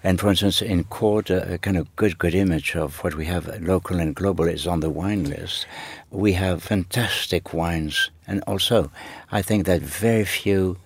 And 0.05 0.21
for 0.21 0.29
instance, 0.29 0.63
in 0.63 0.85
Cord, 0.85 1.31
uh, 1.31 1.45
a 1.49 1.59
kind 1.59 1.77
of 1.77 1.95
good, 1.97 2.19
good 2.19 2.35
image 2.35 2.77
of 2.77 3.03
what 3.03 3.15
we 3.15 3.27
have 3.27 3.61
local 3.61 3.99
and 3.99 4.15
global 4.15 4.47
is 4.47 4.67
on 4.67 4.81
the 4.81 4.91
wine 4.91 5.25
list. 5.25 5.67
We 6.11 6.33
have 6.35 6.63
fantastic 6.63 7.53
wines, 7.53 8.11
and 8.27 8.43
also 8.47 8.91
I 9.33 9.43
think 9.43 9.67
that 9.67 9.83
very 9.83 10.25
few 10.25 10.77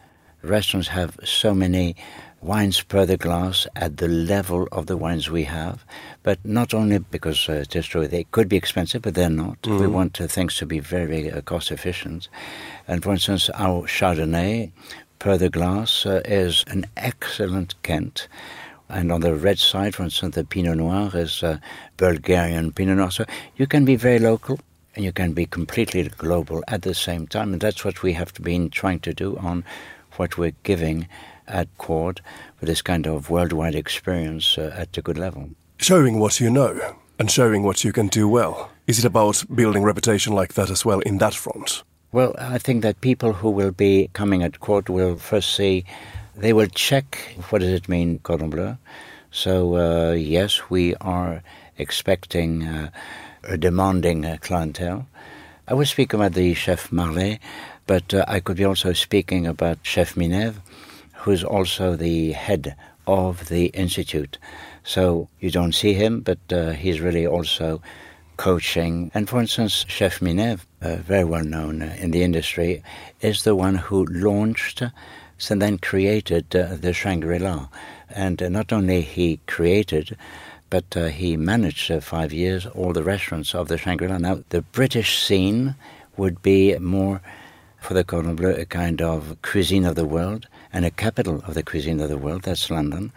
restaurants 0.42 0.88
have 0.88 1.18
so 1.24 1.54
many 1.54 1.94
wines 2.42 2.80
per 2.80 3.06
the 3.06 3.16
glass 3.16 3.66
at 3.76 3.98
the 3.98 4.08
level 4.08 4.66
of 4.72 4.86
the 4.86 4.96
wines 4.96 5.30
we 5.30 5.44
have, 5.44 5.84
but 6.22 6.44
not 6.44 6.74
only 6.74 6.98
because 6.98 7.48
uh, 7.48 7.52
it 7.52 7.76
is 7.76 7.86
true 7.86 8.08
they 8.08 8.24
could 8.24 8.48
be 8.48 8.56
expensive, 8.56 9.02
but 9.02 9.14
they're 9.14 9.30
not. 9.30 9.60
Mm. 9.62 9.80
We 9.80 9.86
want 9.86 10.20
uh, 10.20 10.26
things 10.26 10.56
to 10.56 10.66
be 10.66 10.80
very 10.80 11.30
uh, 11.30 11.40
cost 11.42 11.70
efficient. 11.70 12.28
And 12.88 13.02
for 13.02 13.12
instance, 13.12 13.48
our 13.54 13.86
Chardonnay 13.86 14.72
per 15.18 15.36
the 15.36 15.50
glass 15.50 16.04
uh, 16.04 16.20
is 16.24 16.64
an 16.66 16.86
excellent 16.96 17.80
Kent. 17.82 18.26
And 18.92 19.10
on 19.10 19.22
the 19.22 19.34
red 19.34 19.58
side, 19.58 19.94
for 19.94 20.02
instance, 20.04 20.34
the 20.34 20.44
Pinot 20.44 20.76
Noir 20.76 21.10
is 21.14 21.42
uh, 21.42 21.58
Bulgarian 21.96 22.72
Pinot 22.72 22.98
Noir. 22.98 23.10
So 23.10 23.24
you 23.56 23.66
can 23.66 23.84
be 23.84 23.96
very 23.96 24.18
local 24.18 24.60
and 24.94 25.04
you 25.04 25.12
can 25.12 25.32
be 25.32 25.46
completely 25.46 26.08
global 26.18 26.62
at 26.68 26.82
the 26.82 26.94
same 26.94 27.26
time. 27.26 27.52
And 27.52 27.60
that's 27.60 27.84
what 27.84 28.02
we 28.02 28.12
have 28.12 28.34
been 28.34 28.70
trying 28.70 29.00
to 29.00 29.14
do 29.14 29.38
on 29.38 29.64
what 30.16 30.36
we're 30.36 30.54
giving 30.62 31.08
at 31.48 31.68
Cord 31.78 32.20
with 32.60 32.68
this 32.68 32.82
kind 32.82 33.06
of 33.06 33.30
worldwide 33.30 33.74
experience 33.74 34.58
uh, 34.58 34.74
at 34.76 34.96
a 34.96 35.02
good 35.02 35.18
level. 35.18 35.50
Showing 35.78 36.18
what 36.20 36.38
you 36.38 36.50
know 36.50 36.96
and 37.18 37.30
showing 37.30 37.62
what 37.62 37.84
you 37.84 37.92
can 37.92 38.08
do 38.08 38.28
well. 38.28 38.70
Is 38.86 38.98
it 38.98 39.04
about 39.04 39.44
building 39.54 39.82
reputation 39.82 40.34
like 40.34 40.54
that 40.54 40.70
as 40.70 40.84
well 40.84 41.00
in 41.00 41.18
that 41.18 41.34
front? 41.34 41.82
Well, 42.12 42.34
I 42.38 42.58
think 42.58 42.82
that 42.82 43.00
people 43.00 43.32
who 43.32 43.48
will 43.50 43.70
be 43.70 44.10
coming 44.12 44.42
at 44.42 44.60
Cord 44.60 44.90
will 44.90 45.16
first 45.16 45.56
see, 45.56 45.84
they 46.36 46.52
will 46.52 46.66
check 46.66 47.18
what 47.50 47.60
does 47.60 47.72
it 47.72 47.88
mean, 47.88 48.18
Cordon 48.20 48.50
Bleu. 48.50 48.76
So, 49.30 49.76
uh, 49.76 50.12
yes, 50.12 50.70
we 50.70 50.94
are 50.96 51.42
expecting 51.78 52.64
uh, 52.64 52.90
a 53.44 53.56
demanding 53.56 54.24
uh, 54.24 54.36
clientele. 54.40 55.06
I 55.68 55.74
was 55.74 55.90
speaking 55.90 56.20
about 56.20 56.34
the 56.34 56.54
chef 56.54 56.90
Marlet, 56.90 57.38
but 57.86 58.12
uh, 58.12 58.24
I 58.28 58.40
could 58.40 58.56
be 58.56 58.64
also 58.64 58.92
speaking 58.92 59.46
about 59.46 59.78
Chef 59.82 60.14
Minev, 60.14 60.56
who's 61.14 61.44
also 61.44 61.96
the 61.96 62.32
head 62.32 62.76
of 63.06 63.48
the 63.48 63.66
institute. 63.66 64.38
So 64.84 65.28
you 65.40 65.50
don't 65.50 65.74
see 65.74 65.94
him, 65.94 66.20
but 66.20 66.38
uh, 66.52 66.70
he's 66.70 67.00
really 67.00 67.26
also 67.26 67.80
coaching. 68.36 69.10
And 69.14 69.28
for 69.28 69.40
instance, 69.40 69.84
Chef 69.88 70.20
Minev, 70.20 70.66
uh, 70.80 70.96
very 70.96 71.24
well 71.24 71.44
known 71.44 71.82
uh, 71.82 71.94
in 71.98 72.10
the 72.10 72.22
industry, 72.22 72.82
is 73.20 73.44
the 73.44 73.54
one 73.54 73.76
who 73.76 74.04
launched 74.06 74.82
and 75.50 75.60
then 75.60 75.78
created 75.78 76.54
uh, 76.54 76.76
the 76.76 76.92
Shangri-La. 76.92 77.68
And 78.10 78.42
uh, 78.42 78.48
not 78.48 78.72
only 78.72 79.02
he 79.02 79.40
created, 79.46 80.16
but 80.70 80.96
uh, 80.96 81.06
he 81.06 81.36
managed 81.36 81.90
uh, 81.90 82.00
five 82.00 82.32
years 82.32 82.66
all 82.66 82.92
the 82.92 83.02
restaurants 83.02 83.54
of 83.54 83.68
the 83.68 83.78
Shangri-La. 83.78 84.18
Now, 84.18 84.42
the 84.50 84.62
British 84.62 85.22
scene 85.22 85.74
would 86.16 86.42
be 86.42 86.76
more 86.78 87.20
for 87.80 87.94
the 87.94 88.04
Cordon 88.04 88.36
Bleu 88.36 88.54
a 88.54 88.64
kind 88.64 89.02
of 89.02 89.36
cuisine 89.42 89.84
of 89.84 89.96
the 89.96 90.06
world 90.06 90.46
and 90.72 90.84
a 90.84 90.90
capital 90.90 91.42
of 91.46 91.54
the 91.54 91.62
cuisine 91.62 92.00
of 92.00 92.08
the 92.08 92.16
world. 92.16 92.42
That's 92.42 92.70
London. 92.70 93.12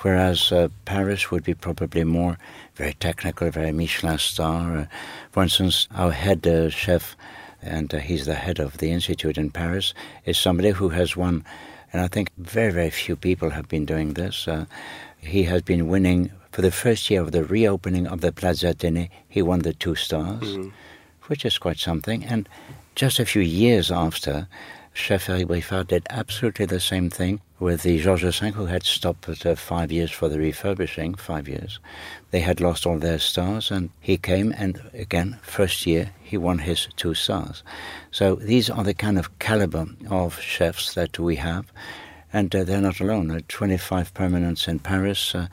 Whereas 0.00 0.52
uh, 0.52 0.68
Paris 0.84 1.30
would 1.30 1.44
be 1.44 1.54
probably 1.54 2.04
more 2.04 2.38
very 2.74 2.94
technical, 2.94 3.50
very 3.50 3.72
Michelin 3.72 4.18
star. 4.18 4.76
Uh, 4.76 4.86
for 5.32 5.42
instance, 5.42 5.88
our 5.94 6.12
head 6.12 6.46
chef, 6.70 7.16
and 7.66 7.94
uh, 7.94 7.98
he's 7.98 8.26
the 8.26 8.34
head 8.34 8.58
of 8.58 8.78
the 8.78 8.90
institute 8.90 9.36
in 9.36 9.50
Paris, 9.50 9.94
is 10.24 10.38
somebody 10.38 10.70
who 10.70 10.90
has 10.90 11.16
won, 11.16 11.44
and 11.92 12.00
I 12.00 12.08
think 12.08 12.30
very, 12.38 12.72
very 12.72 12.90
few 12.90 13.16
people 13.16 13.50
have 13.50 13.68
been 13.68 13.84
doing 13.84 14.14
this. 14.14 14.48
Uh, 14.48 14.66
he 15.18 15.44
has 15.44 15.62
been 15.62 15.88
winning 15.88 16.30
for 16.56 16.62
the 16.62 16.70
first 16.70 17.10
year 17.10 17.20
of 17.20 17.32
the 17.32 17.44
reopening 17.44 18.06
of 18.06 18.22
the 18.22 18.32
Plaza 18.32 18.72
Athénée, 18.72 19.10
he 19.28 19.42
won 19.42 19.58
the 19.58 19.74
two 19.74 19.94
stars, 19.94 20.42
mm-hmm. 20.42 20.70
which 21.24 21.44
is 21.44 21.58
quite 21.58 21.76
something. 21.78 22.24
And 22.24 22.48
just 22.94 23.18
a 23.18 23.26
few 23.26 23.42
years 23.42 23.90
after, 23.90 24.48
Chef 24.96 25.28
Eric 25.28 25.48
Briffard 25.48 25.88
did 25.88 26.06
absolutely 26.08 26.64
the 26.64 26.80
same 26.80 27.10
thing 27.10 27.42
with 27.60 27.82
the 27.82 27.98
Georges 28.00 28.38
V, 28.38 28.50
who 28.52 28.64
had 28.64 28.82
stopped 28.82 29.28
at 29.28 29.44
uh, 29.44 29.54
five 29.54 29.92
years 29.92 30.10
for 30.10 30.30
the 30.30 30.38
refurbishing, 30.38 31.14
five 31.14 31.46
years. 31.46 31.78
They 32.30 32.40
had 32.40 32.62
lost 32.62 32.86
all 32.86 32.98
their 32.98 33.18
stars, 33.18 33.70
and 33.70 33.90
he 34.00 34.16
came, 34.16 34.54
and 34.56 34.80
again, 34.94 35.38
first 35.42 35.86
year, 35.86 36.12
he 36.22 36.38
won 36.38 36.60
his 36.60 36.88
two 36.96 37.12
stars. 37.12 37.62
So 38.10 38.36
these 38.36 38.70
are 38.70 38.82
the 38.82 38.94
kind 38.94 39.18
of 39.18 39.38
caliber 39.38 39.86
of 40.10 40.40
chefs 40.40 40.94
that 40.94 41.18
we 41.18 41.36
have, 41.36 41.70
and 42.32 42.52
uh, 42.56 42.64
they're 42.64 42.80
not 42.80 42.98
alone. 42.98 43.30
Uh, 43.30 43.40
25 43.48 44.14
permanents 44.14 44.66
in 44.66 44.78
Paris, 44.78 45.34
uh, 45.34 45.48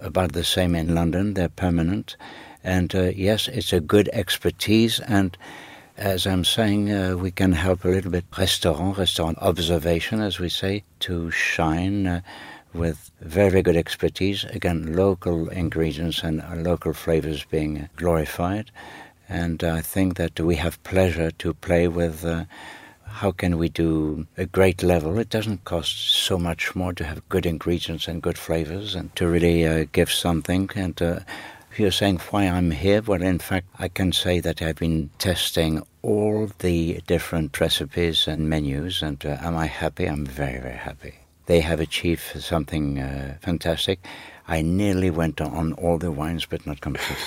about 0.00 0.32
the 0.32 0.44
same 0.44 0.76
in 0.76 0.94
London. 0.94 1.34
They're 1.34 1.48
permanent. 1.48 2.16
And 2.62 2.94
uh, 2.94 3.10
yes, 3.14 3.48
it's 3.48 3.72
a 3.72 3.80
good 3.80 4.08
expertise. 4.12 5.00
And 5.00 5.36
as 5.96 6.26
I'm 6.26 6.44
saying, 6.44 6.92
uh, 6.92 7.16
we 7.16 7.30
can 7.30 7.52
help 7.52 7.84
a 7.84 7.88
little 7.88 8.10
bit 8.10 8.24
restaurant, 8.36 8.98
restaurant 8.98 9.38
observation, 9.38 10.20
as 10.20 10.38
we 10.38 10.48
say, 10.48 10.84
to 11.00 11.30
shine 11.30 12.06
uh, 12.06 12.20
with 12.74 13.10
very 13.20 13.62
good 13.62 13.76
expertise. 13.76 14.44
Again, 14.44 14.94
local 14.94 15.48
ingredients 15.48 16.22
and 16.22 16.42
local 16.62 16.92
flavors 16.92 17.44
being 17.44 17.88
glorified. 17.96 18.70
And 19.28 19.64
I 19.64 19.80
think 19.80 20.16
that 20.16 20.38
we 20.38 20.56
have 20.56 20.82
pleasure 20.84 21.30
to 21.30 21.54
play 21.54 21.88
with 21.88 22.24
uh, 22.24 22.44
how 23.06 23.32
can 23.32 23.56
we 23.56 23.70
do 23.70 24.26
a 24.36 24.44
great 24.44 24.82
level? 24.82 25.18
It 25.18 25.30
doesn't 25.30 25.64
cost 25.64 25.96
so 25.96 26.38
much 26.38 26.76
more 26.76 26.92
to 26.92 27.04
have 27.04 27.26
good 27.30 27.46
ingredients 27.46 28.06
and 28.06 28.22
good 28.22 28.36
flavors 28.36 28.94
and 28.94 29.14
to 29.16 29.26
really 29.26 29.66
uh, 29.66 29.86
give 29.92 30.12
something. 30.12 30.68
And 30.76 31.00
uh, 31.00 31.20
you're 31.78 31.90
saying 31.90 32.18
why 32.30 32.44
I'm 32.44 32.70
here, 32.70 33.02
well, 33.02 33.22
in 33.22 33.38
fact, 33.38 33.66
I 33.78 33.88
can 33.88 34.12
say 34.12 34.40
that 34.40 34.62
I've 34.62 34.76
been 34.76 35.10
testing 35.18 35.82
all 36.02 36.50
the 36.58 37.00
different 37.06 37.58
recipes 37.60 38.28
and 38.28 38.48
menus. 38.48 39.02
And 39.02 39.24
uh, 39.24 39.38
am 39.40 39.56
I 39.56 39.66
happy? 39.66 40.06
I'm 40.06 40.26
very, 40.26 40.60
very 40.60 40.76
happy. 40.76 41.14
They 41.46 41.60
have 41.60 41.80
achieved 41.80 42.42
something 42.42 42.98
uh, 42.98 43.38
fantastic. 43.40 44.00
I 44.48 44.62
nearly 44.62 45.10
went 45.10 45.40
on 45.40 45.72
all 45.74 45.98
the 45.98 46.12
wines, 46.12 46.46
but 46.46 46.66
not 46.66 46.80
completely. 46.80 47.16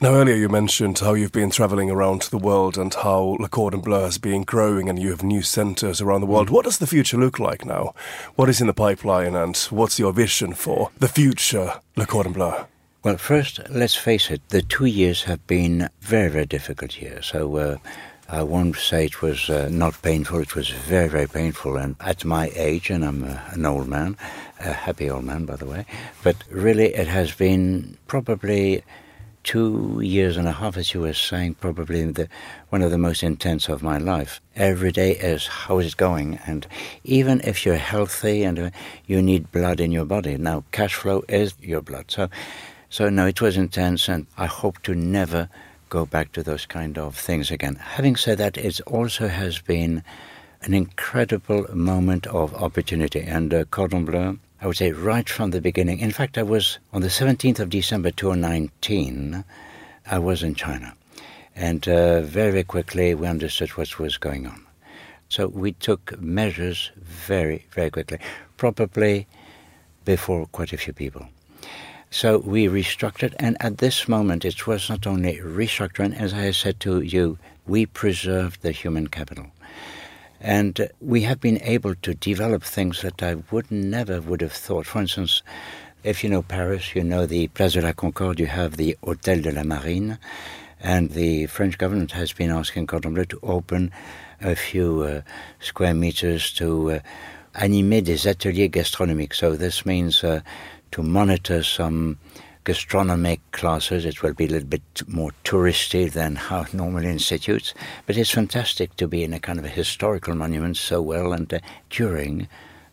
Now, 0.00 0.14
earlier 0.14 0.36
you 0.36 0.48
mentioned 0.48 1.00
how 1.00 1.14
you've 1.14 1.32
been 1.32 1.50
traveling 1.50 1.90
around 1.90 2.22
the 2.22 2.38
world 2.38 2.78
and 2.78 2.94
how 2.94 3.36
Le 3.40 3.48
Cordon 3.48 3.80
Bleu 3.80 4.02
has 4.02 4.16
been 4.16 4.44
growing 4.44 4.88
and 4.88 4.96
you 4.96 5.10
have 5.10 5.24
new 5.24 5.42
centers 5.42 6.00
around 6.00 6.20
the 6.20 6.28
world. 6.28 6.50
Mm. 6.50 6.52
What 6.52 6.66
does 6.66 6.78
the 6.78 6.86
future 6.86 7.16
look 7.16 7.40
like 7.40 7.64
now? 7.64 7.96
What 8.36 8.48
is 8.48 8.60
in 8.60 8.68
the 8.68 8.72
pipeline 8.72 9.34
and 9.34 9.56
what's 9.70 9.98
your 9.98 10.12
vision 10.12 10.54
for 10.54 10.92
the 11.00 11.08
future 11.08 11.80
Le 11.96 12.06
Cordon 12.06 12.32
Bleu? 12.32 12.66
Well, 13.04 13.16
first, 13.16 13.60
let's 13.70 13.94
face 13.94 14.28
it, 14.28 14.42
the 14.48 14.60
two 14.60 14.86
years 14.86 15.22
have 15.22 15.46
been 15.46 15.88
very, 16.00 16.28
very 16.28 16.46
difficult 16.46 17.00
years. 17.00 17.26
So, 17.26 17.56
uh, 17.56 17.76
I 18.28 18.42
won't 18.42 18.74
say 18.74 19.04
it 19.04 19.22
was 19.22 19.48
uh, 19.48 19.68
not 19.70 20.02
painful, 20.02 20.40
it 20.40 20.56
was 20.56 20.70
very, 20.70 21.08
very 21.08 21.28
painful. 21.28 21.76
And 21.76 21.94
at 22.00 22.24
my 22.24 22.50
age, 22.56 22.90
and 22.90 23.04
I'm 23.04 23.22
uh, 23.22 23.38
an 23.52 23.64
old 23.64 23.86
man, 23.86 24.16
a 24.58 24.72
happy 24.72 25.08
old 25.08 25.24
man, 25.24 25.44
by 25.44 25.54
the 25.54 25.64
way, 25.64 25.86
but 26.24 26.36
really 26.50 26.92
it 26.92 27.06
has 27.06 27.32
been 27.32 27.96
probably 28.08 28.82
two 29.44 30.00
years 30.02 30.36
and 30.36 30.48
a 30.48 30.52
half, 30.52 30.76
as 30.76 30.92
you 30.92 31.00
were 31.00 31.14
saying, 31.14 31.54
probably 31.54 32.04
the, 32.10 32.28
one 32.70 32.82
of 32.82 32.90
the 32.90 32.98
most 32.98 33.22
intense 33.22 33.68
of 33.68 33.80
my 33.80 33.98
life. 33.98 34.40
Every 34.56 34.90
day 34.90 35.12
is 35.12 35.46
how 35.46 35.78
is 35.78 35.92
it 35.92 35.96
going, 35.96 36.40
and 36.46 36.66
even 37.04 37.40
if 37.42 37.64
you're 37.64 37.76
healthy 37.76 38.42
and 38.42 38.58
uh, 38.58 38.70
you 39.06 39.22
need 39.22 39.52
blood 39.52 39.78
in 39.78 39.92
your 39.92 40.04
body, 40.04 40.36
now 40.36 40.64
cash 40.72 40.96
flow 40.96 41.22
is 41.28 41.54
your 41.60 41.80
blood. 41.80 42.06
So, 42.08 42.28
so 42.90 43.08
no, 43.08 43.26
it 43.26 43.40
was 43.40 43.56
intense, 43.56 44.08
and 44.08 44.26
I 44.36 44.46
hope 44.46 44.82
to 44.82 44.94
never 44.94 45.48
go 45.88 46.06
back 46.06 46.32
to 46.32 46.42
those 46.42 46.66
kind 46.66 46.98
of 46.98 47.16
things 47.16 47.50
again. 47.50 47.76
Having 47.76 48.16
said 48.16 48.38
that, 48.38 48.56
it 48.56 48.80
also 48.86 49.28
has 49.28 49.58
been 49.58 50.02
an 50.62 50.74
incredible 50.74 51.66
moment 51.74 52.26
of 52.26 52.54
opportunity, 52.54 53.20
and 53.20 53.54
uh, 53.54 53.64
Cordon 53.64 54.04
Bleu 54.04 54.38
I 54.60 54.66
would 54.66 54.76
say 54.76 54.90
right 54.90 55.28
from 55.28 55.52
the 55.52 55.60
beginning. 55.60 56.00
In 56.00 56.10
fact, 56.10 56.36
I 56.36 56.42
was 56.42 56.80
on 56.92 57.02
the 57.02 57.08
17th 57.08 57.60
of 57.60 57.70
December 57.70 58.10
2019, 58.10 59.44
I 60.10 60.18
was 60.18 60.42
in 60.42 60.56
China. 60.56 60.94
And 61.54 61.86
uh, 61.88 62.22
very 62.22 62.64
quickly 62.64 63.14
we 63.14 63.28
understood 63.28 63.70
what 63.70 64.00
was 64.00 64.16
going 64.16 64.46
on. 64.48 64.66
So 65.28 65.46
we 65.46 65.72
took 65.72 66.20
measures 66.20 66.90
very, 66.96 67.66
very 67.70 67.90
quickly, 67.90 68.18
probably 68.56 69.28
before 70.04 70.46
quite 70.46 70.72
a 70.72 70.76
few 70.76 70.92
people. 70.92 71.28
So 72.10 72.38
we 72.38 72.66
restructured, 72.66 73.34
and 73.38 73.56
at 73.60 73.78
this 73.78 74.08
moment 74.08 74.44
it 74.44 74.66
was 74.66 74.88
not 74.88 75.06
only 75.06 75.36
restructuring, 75.36 76.18
as 76.18 76.32
I 76.32 76.52
said 76.52 76.80
to 76.80 77.02
you, 77.02 77.38
we 77.66 77.84
preserved 77.84 78.62
the 78.62 78.72
human 78.72 79.08
capital. 79.08 79.46
And 80.40 80.88
we 81.00 81.22
have 81.22 81.40
been 81.40 81.60
able 81.62 81.94
to 81.96 82.14
develop 82.14 82.62
things 82.62 83.02
that 83.02 83.22
I 83.22 83.36
would 83.50 83.70
never 83.70 84.22
would 84.22 84.40
have 84.40 84.52
thought. 84.52 84.86
For 84.86 85.00
instance, 85.00 85.42
if 86.02 86.24
you 86.24 86.30
know 86.30 86.42
Paris, 86.42 86.94
you 86.94 87.04
know 87.04 87.26
the 87.26 87.48
Place 87.48 87.74
de 87.74 87.82
la 87.82 87.92
Concorde, 87.92 88.40
you 88.40 88.46
have 88.46 88.76
the 88.76 88.96
Hôtel 89.02 89.42
de 89.42 89.52
la 89.52 89.64
Marine, 89.64 90.18
and 90.80 91.10
the 91.10 91.46
French 91.46 91.76
government 91.76 92.12
has 92.12 92.32
been 92.32 92.50
asking 92.50 92.86
Cordon 92.86 93.14
Bleu 93.14 93.24
to 93.26 93.40
open 93.42 93.92
a 94.40 94.54
few 94.54 95.02
uh, 95.02 95.20
square 95.60 95.94
meters 95.94 96.52
to 96.52 96.92
uh, 96.92 97.00
animer 97.56 98.02
des 98.02 98.28
ateliers 98.28 98.70
gastronomiques. 98.70 99.34
So 99.34 99.56
this 99.56 99.84
means 99.84 100.22
uh, 100.22 100.40
to 100.92 101.02
monitor 101.02 101.62
some 101.62 102.18
gastronomic 102.68 103.40
classes. 103.52 104.04
It 104.04 104.22
will 104.22 104.34
be 104.34 104.44
a 104.44 104.48
little 104.48 104.68
bit 104.68 104.82
more 105.06 105.30
touristy 105.42 106.12
than 106.12 106.36
how 106.48 106.66
normal 106.72 107.04
institutes, 107.04 107.72
but 108.06 108.18
it's 108.18 108.30
fantastic 108.30 108.94
to 108.96 109.08
be 109.08 109.24
in 109.24 109.32
a 109.32 109.40
kind 109.40 109.58
of 109.58 109.64
a 109.64 109.68
historical 109.68 110.34
monument 110.34 110.76
so 110.76 111.00
well 111.00 111.32
and 111.32 111.52
uh, 111.52 111.60
during 111.88 112.46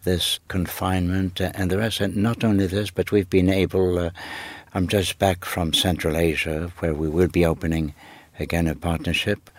this 0.03 0.39
confinement 0.47 1.41
uh, 1.41 1.51
and 1.55 1.69
the 1.69 1.77
rest. 1.77 1.99
And 1.99 2.15
not 2.15 2.43
only 2.43 2.67
this, 2.67 2.89
but 2.89 3.11
we've 3.11 3.29
been 3.29 3.49
able. 3.49 3.99
Uh, 3.99 4.09
I'm 4.73 4.87
just 4.87 5.19
back 5.19 5.43
from 5.43 5.73
Central 5.73 6.15
Asia, 6.15 6.71
where 6.79 6.93
we 6.93 7.09
will 7.09 7.27
be 7.27 7.45
opening 7.45 7.93
again 8.39 8.67
a 8.67 8.75
partnership. 8.75 9.49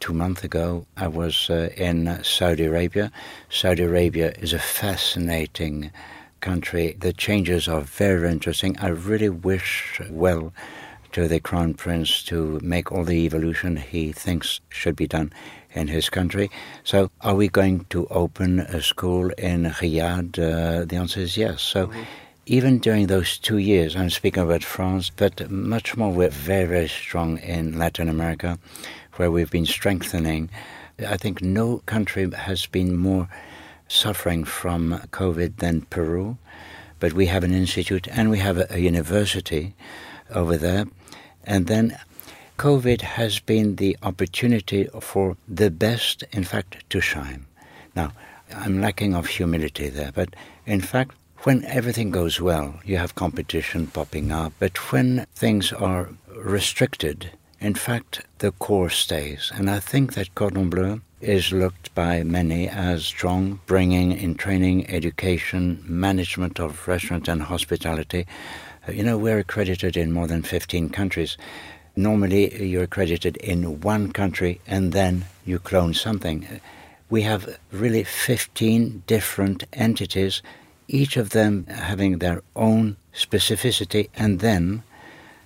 Two 0.00 0.14
months 0.14 0.42
ago, 0.42 0.86
I 0.96 1.08
was 1.08 1.50
uh, 1.50 1.68
in 1.76 2.18
Saudi 2.24 2.64
Arabia. 2.64 3.12
Saudi 3.50 3.82
Arabia 3.82 4.32
is 4.38 4.54
a 4.54 4.58
fascinating 4.58 5.90
country. 6.40 6.96
The 6.98 7.12
changes 7.12 7.68
are 7.68 7.80
very 7.80 8.30
interesting. 8.30 8.78
I 8.78 8.88
really 8.88 9.28
wish 9.28 10.00
well 10.10 10.52
to 11.12 11.28
the 11.28 11.40
Crown 11.40 11.74
Prince 11.74 12.22
to 12.24 12.60
make 12.62 12.92
all 12.92 13.04
the 13.04 13.24
evolution 13.24 13.76
he 13.76 14.12
thinks 14.12 14.60
should 14.68 14.96
be 14.96 15.06
done 15.06 15.32
in 15.72 15.88
his 15.88 16.08
country. 16.08 16.50
So, 16.84 17.10
are 17.20 17.34
we 17.34 17.48
going 17.48 17.86
to 17.90 18.06
open 18.08 18.60
a 18.60 18.80
school 18.82 19.30
in 19.38 19.64
Riyadh? 19.64 20.38
Uh, 20.38 20.84
the 20.84 20.96
answer 20.96 21.20
is 21.20 21.36
yes. 21.36 21.62
So, 21.62 21.86
mm-hmm 21.86 22.02
even 22.50 22.78
during 22.78 23.06
those 23.06 23.38
two 23.38 23.58
years, 23.58 23.94
I'm 23.94 24.10
speaking 24.10 24.42
about 24.42 24.64
France, 24.64 25.08
but 25.08 25.48
much 25.48 25.96
more, 25.96 26.10
we're 26.10 26.30
very, 26.30 26.66
very 26.66 26.88
strong 26.88 27.38
in 27.38 27.78
Latin 27.78 28.08
America, 28.08 28.58
where 29.14 29.30
we've 29.30 29.52
been 29.52 29.66
strengthening. 29.66 30.50
I 30.98 31.16
think 31.16 31.42
no 31.42 31.78
country 31.86 32.28
has 32.28 32.66
been 32.66 32.96
more 32.96 33.28
suffering 33.90 34.44
from 34.44 35.00
COVID 35.10 35.56
than 35.56 35.82
Peru, 35.82 36.38
but 37.00 37.12
we 37.12 37.26
have 37.26 37.44
an 37.44 37.52
institute 37.52 38.06
and 38.08 38.30
we 38.30 38.38
have 38.38 38.56
a, 38.56 38.66
a 38.70 38.78
university 38.78 39.74
over 40.30 40.56
there. 40.56 40.86
And 41.44 41.66
then 41.66 41.98
COVID 42.58 43.00
has 43.00 43.40
been 43.40 43.76
the 43.76 43.96
opportunity 44.02 44.88
for 45.00 45.36
the 45.48 45.70
best, 45.70 46.22
in 46.30 46.44
fact, 46.44 46.88
to 46.90 47.00
shine. 47.00 47.46
Now, 47.96 48.12
I'm 48.54 48.80
lacking 48.80 49.14
of 49.14 49.26
humility 49.26 49.88
there, 49.88 50.12
but 50.12 50.34
in 50.66 50.80
fact, 50.80 51.14
when 51.44 51.64
everything 51.64 52.10
goes 52.10 52.40
well, 52.40 52.80
you 52.84 52.98
have 52.98 53.14
competition 53.14 53.86
popping 53.86 54.30
up, 54.30 54.52
but 54.58 54.92
when 54.92 55.26
things 55.34 55.72
are 55.72 56.10
restricted, 56.36 57.30
in 57.60 57.74
fact, 57.74 58.26
the 58.38 58.52
core 58.52 58.90
stays. 58.90 59.50
And 59.54 59.70
I 59.70 59.80
think 59.80 60.12
that 60.14 60.34
Cordon 60.34 60.68
Bleu 60.68 61.00
is 61.20 61.52
looked 61.52 61.94
by 61.94 62.22
many 62.22 62.68
as 62.68 63.04
strong, 63.04 63.60
bringing 63.66 64.12
in 64.12 64.34
training, 64.34 64.88
education, 64.90 65.82
management 65.86 66.58
of 66.58 66.88
restaurant 66.88 67.28
and 67.28 67.42
hospitality. 67.42 68.26
Uh, 68.88 68.92
you 68.92 69.02
know, 69.02 69.18
we're 69.18 69.38
accredited 69.38 69.96
in 69.96 70.12
more 70.12 70.26
than 70.26 70.42
15 70.42 70.88
countries. 70.90 71.36
Normally, 71.96 72.62
you're 72.64 72.84
accredited 72.84 73.36
in 73.38 73.80
one 73.80 74.12
country 74.12 74.60
and 74.66 74.92
then 74.92 75.24
you 75.44 75.58
clone 75.58 75.94
something. 75.94 76.60
We 77.08 77.22
have 77.22 77.58
really 77.72 78.04
15 78.04 79.02
different 79.06 79.64
entities 79.72 80.42
each 80.90 81.16
of 81.16 81.30
them 81.30 81.66
having 81.66 82.18
their 82.18 82.42
own 82.56 82.96
specificity, 83.14 84.08
and 84.16 84.40
then 84.40 84.82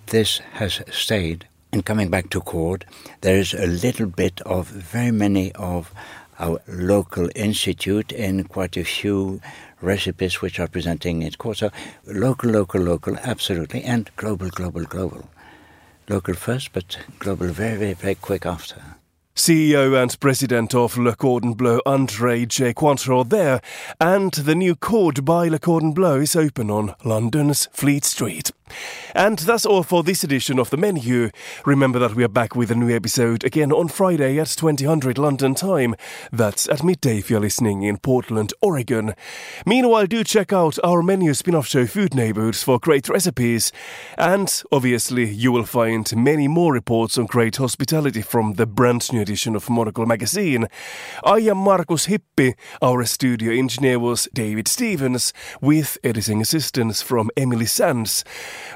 this 0.07 0.39
has 0.55 0.81
stayed. 0.91 1.47
And 1.75 1.85
coming 1.85 2.09
back 2.09 2.31
to 2.31 2.41
Cord, 2.41 2.87
there 3.23 3.37
is 3.37 3.53
a 3.53 3.67
little 3.67 4.07
bit 4.07 4.41
of 4.43 4.69
very 4.69 5.11
many 5.11 5.51
of 5.55 5.93
our 6.39 6.61
local 6.69 7.29
institute 7.35 8.13
in 8.13 8.45
quite 8.45 8.77
a 8.77 8.85
few 8.85 9.41
recipes 9.81 10.41
which 10.41 10.61
are 10.61 10.69
presenting 10.69 11.23
it 11.23 11.39
Cord. 11.39 11.57
So 11.57 11.73
local, 12.07 12.51
local, 12.51 12.81
local, 12.81 13.17
absolutely, 13.25 13.83
and 13.83 14.09
global, 14.15 14.51
global, 14.51 14.85
global. 14.85 15.29
Local 16.09 16.35
first, 16.35 16.73
but 16.73 16.97
global 17.19 17.49
very, 17.49 17.77
very, 17.77 17.95
very 17.95 18.15
quick 18.15 18.47
after. 18.47 18.81
CEO 19.35 20.01
and 20.01 20.21
President 20.21 20.77
of 20.77 20.97
Le 20.97 21.17
Cordon 21.17 21.55
Bleu, 21.55 21.81
Andre 21.85 22.47
J. 22.47 22.73
Cointreau 22.73 23.29
there, 23.29 23.61
and 24.01 24.31
the 24.31 24.55
new 24.55 24.77
Cord 24.77 25.25
by 25.25 25.49
Le 25.49 25.59
Cordon 25.59 25.91
Bleu 25.91 26.21
is 26.21 26.37
open 26.37 26.71
on 26.71 26.95
London's 27.05 27.67
Fleet 27.73 28.05
Street. 28.05 28.53
And 29.15 29.39
that's 29.39 29.67
all 29.67 29.83
for 29.83 30.03
this 30.03 30.25
edition 30.25 30.59
of 30.59 30.71
the 30.71 30.77
menu. 30.77 31.31
Remember 31.65 31.99
that 31.99 32.15
we 32.15 32.25
are 32.25 32.29
back 32.29 32.57
with 32.57 32.71
a 32.71 32.75
new 32.75 32.95
episode 32.95 33.45
again 33.45 33.73
on 33.73 33.89
Friday 33.89 34.39
at 34.39 34.49
2000 34.49 35.19
London 35.19 35.55
time. 35.55 35.95
That's 36.33 36.69
at 36.69 36.83
midday 36.83 37.19
if 37.19 37.31
you're 37.31 37.41
listening 37.41 37.83
in 37.83 37.99
Portland, 37.99 38.53
Oregon. 38.61 39.15
Meanwhile, 39.65 40.07
do 40.07 40.25
check 40.25 40.53
out 40.53 40.79
our 40.83 41.03
menu 41.03 41.33
spin-off 41.35 41.67
show 41.67 41.87
Food 41.87 42.15
Neighborhoods 42.15 42.63
for 42.63 42.79
great 42.79 43.09
recipes. 43.09 43.71
And 44.19 44.63
obviously, 44.73 45.31
you 45.31 45.53
will 45.53 45.65
find 45.65 46.11
many 46.17 46.49
more 46.49 46.73
reports 46.73 47.17
on 47.17 47.27
great 47.27 47.57
hospitality 47.57 48.23
from 48.23 48.55
the 48.55 48.67
brand 48.67 49.13
new 49.13 49.21
edition 49.21 49.55
of 49.55 49.71
Monocle 49.71 50.07
magazine. 50.07 50.67
I 51.25 51.39
am 51.41 51.59
Markus 51.59 52.07
Hippi. 52.07 52.55
Our 52.83 53.05
studio 53.05 53.53
engineer 53.53 53.99
was 53.99 54.29
David 54.35 54.67
Stevens 54.67 55.33
with 55.61 55.99
editing 56.03 56.41
assistance 56.41 57.01
from 57.01 57.31
Emily 57.37 57.67
Sands. 57.67 58.25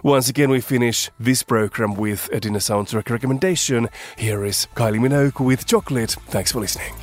Once 0.02 0.28
again, 0.28 0.50
we 0.50 0.60
finish 0.60 1.10
this 1.18 1.42
program 1.42 1.94
with 1.94 2.28
a 2.32 2.40
dinner 2.40 2.58
soundtrack 2.58 3.10
recommendation. 3.10 3.88
Here 4.16 4.44
is 4.44 4.66
Kylie 4.74 5.00
Minogue 5.00 5.44
with 5.44 5.66
Chocolate. 5.66 6.12
Thanks 6.28 6.52
for 6.52 6.60
listening. 6.60 6.94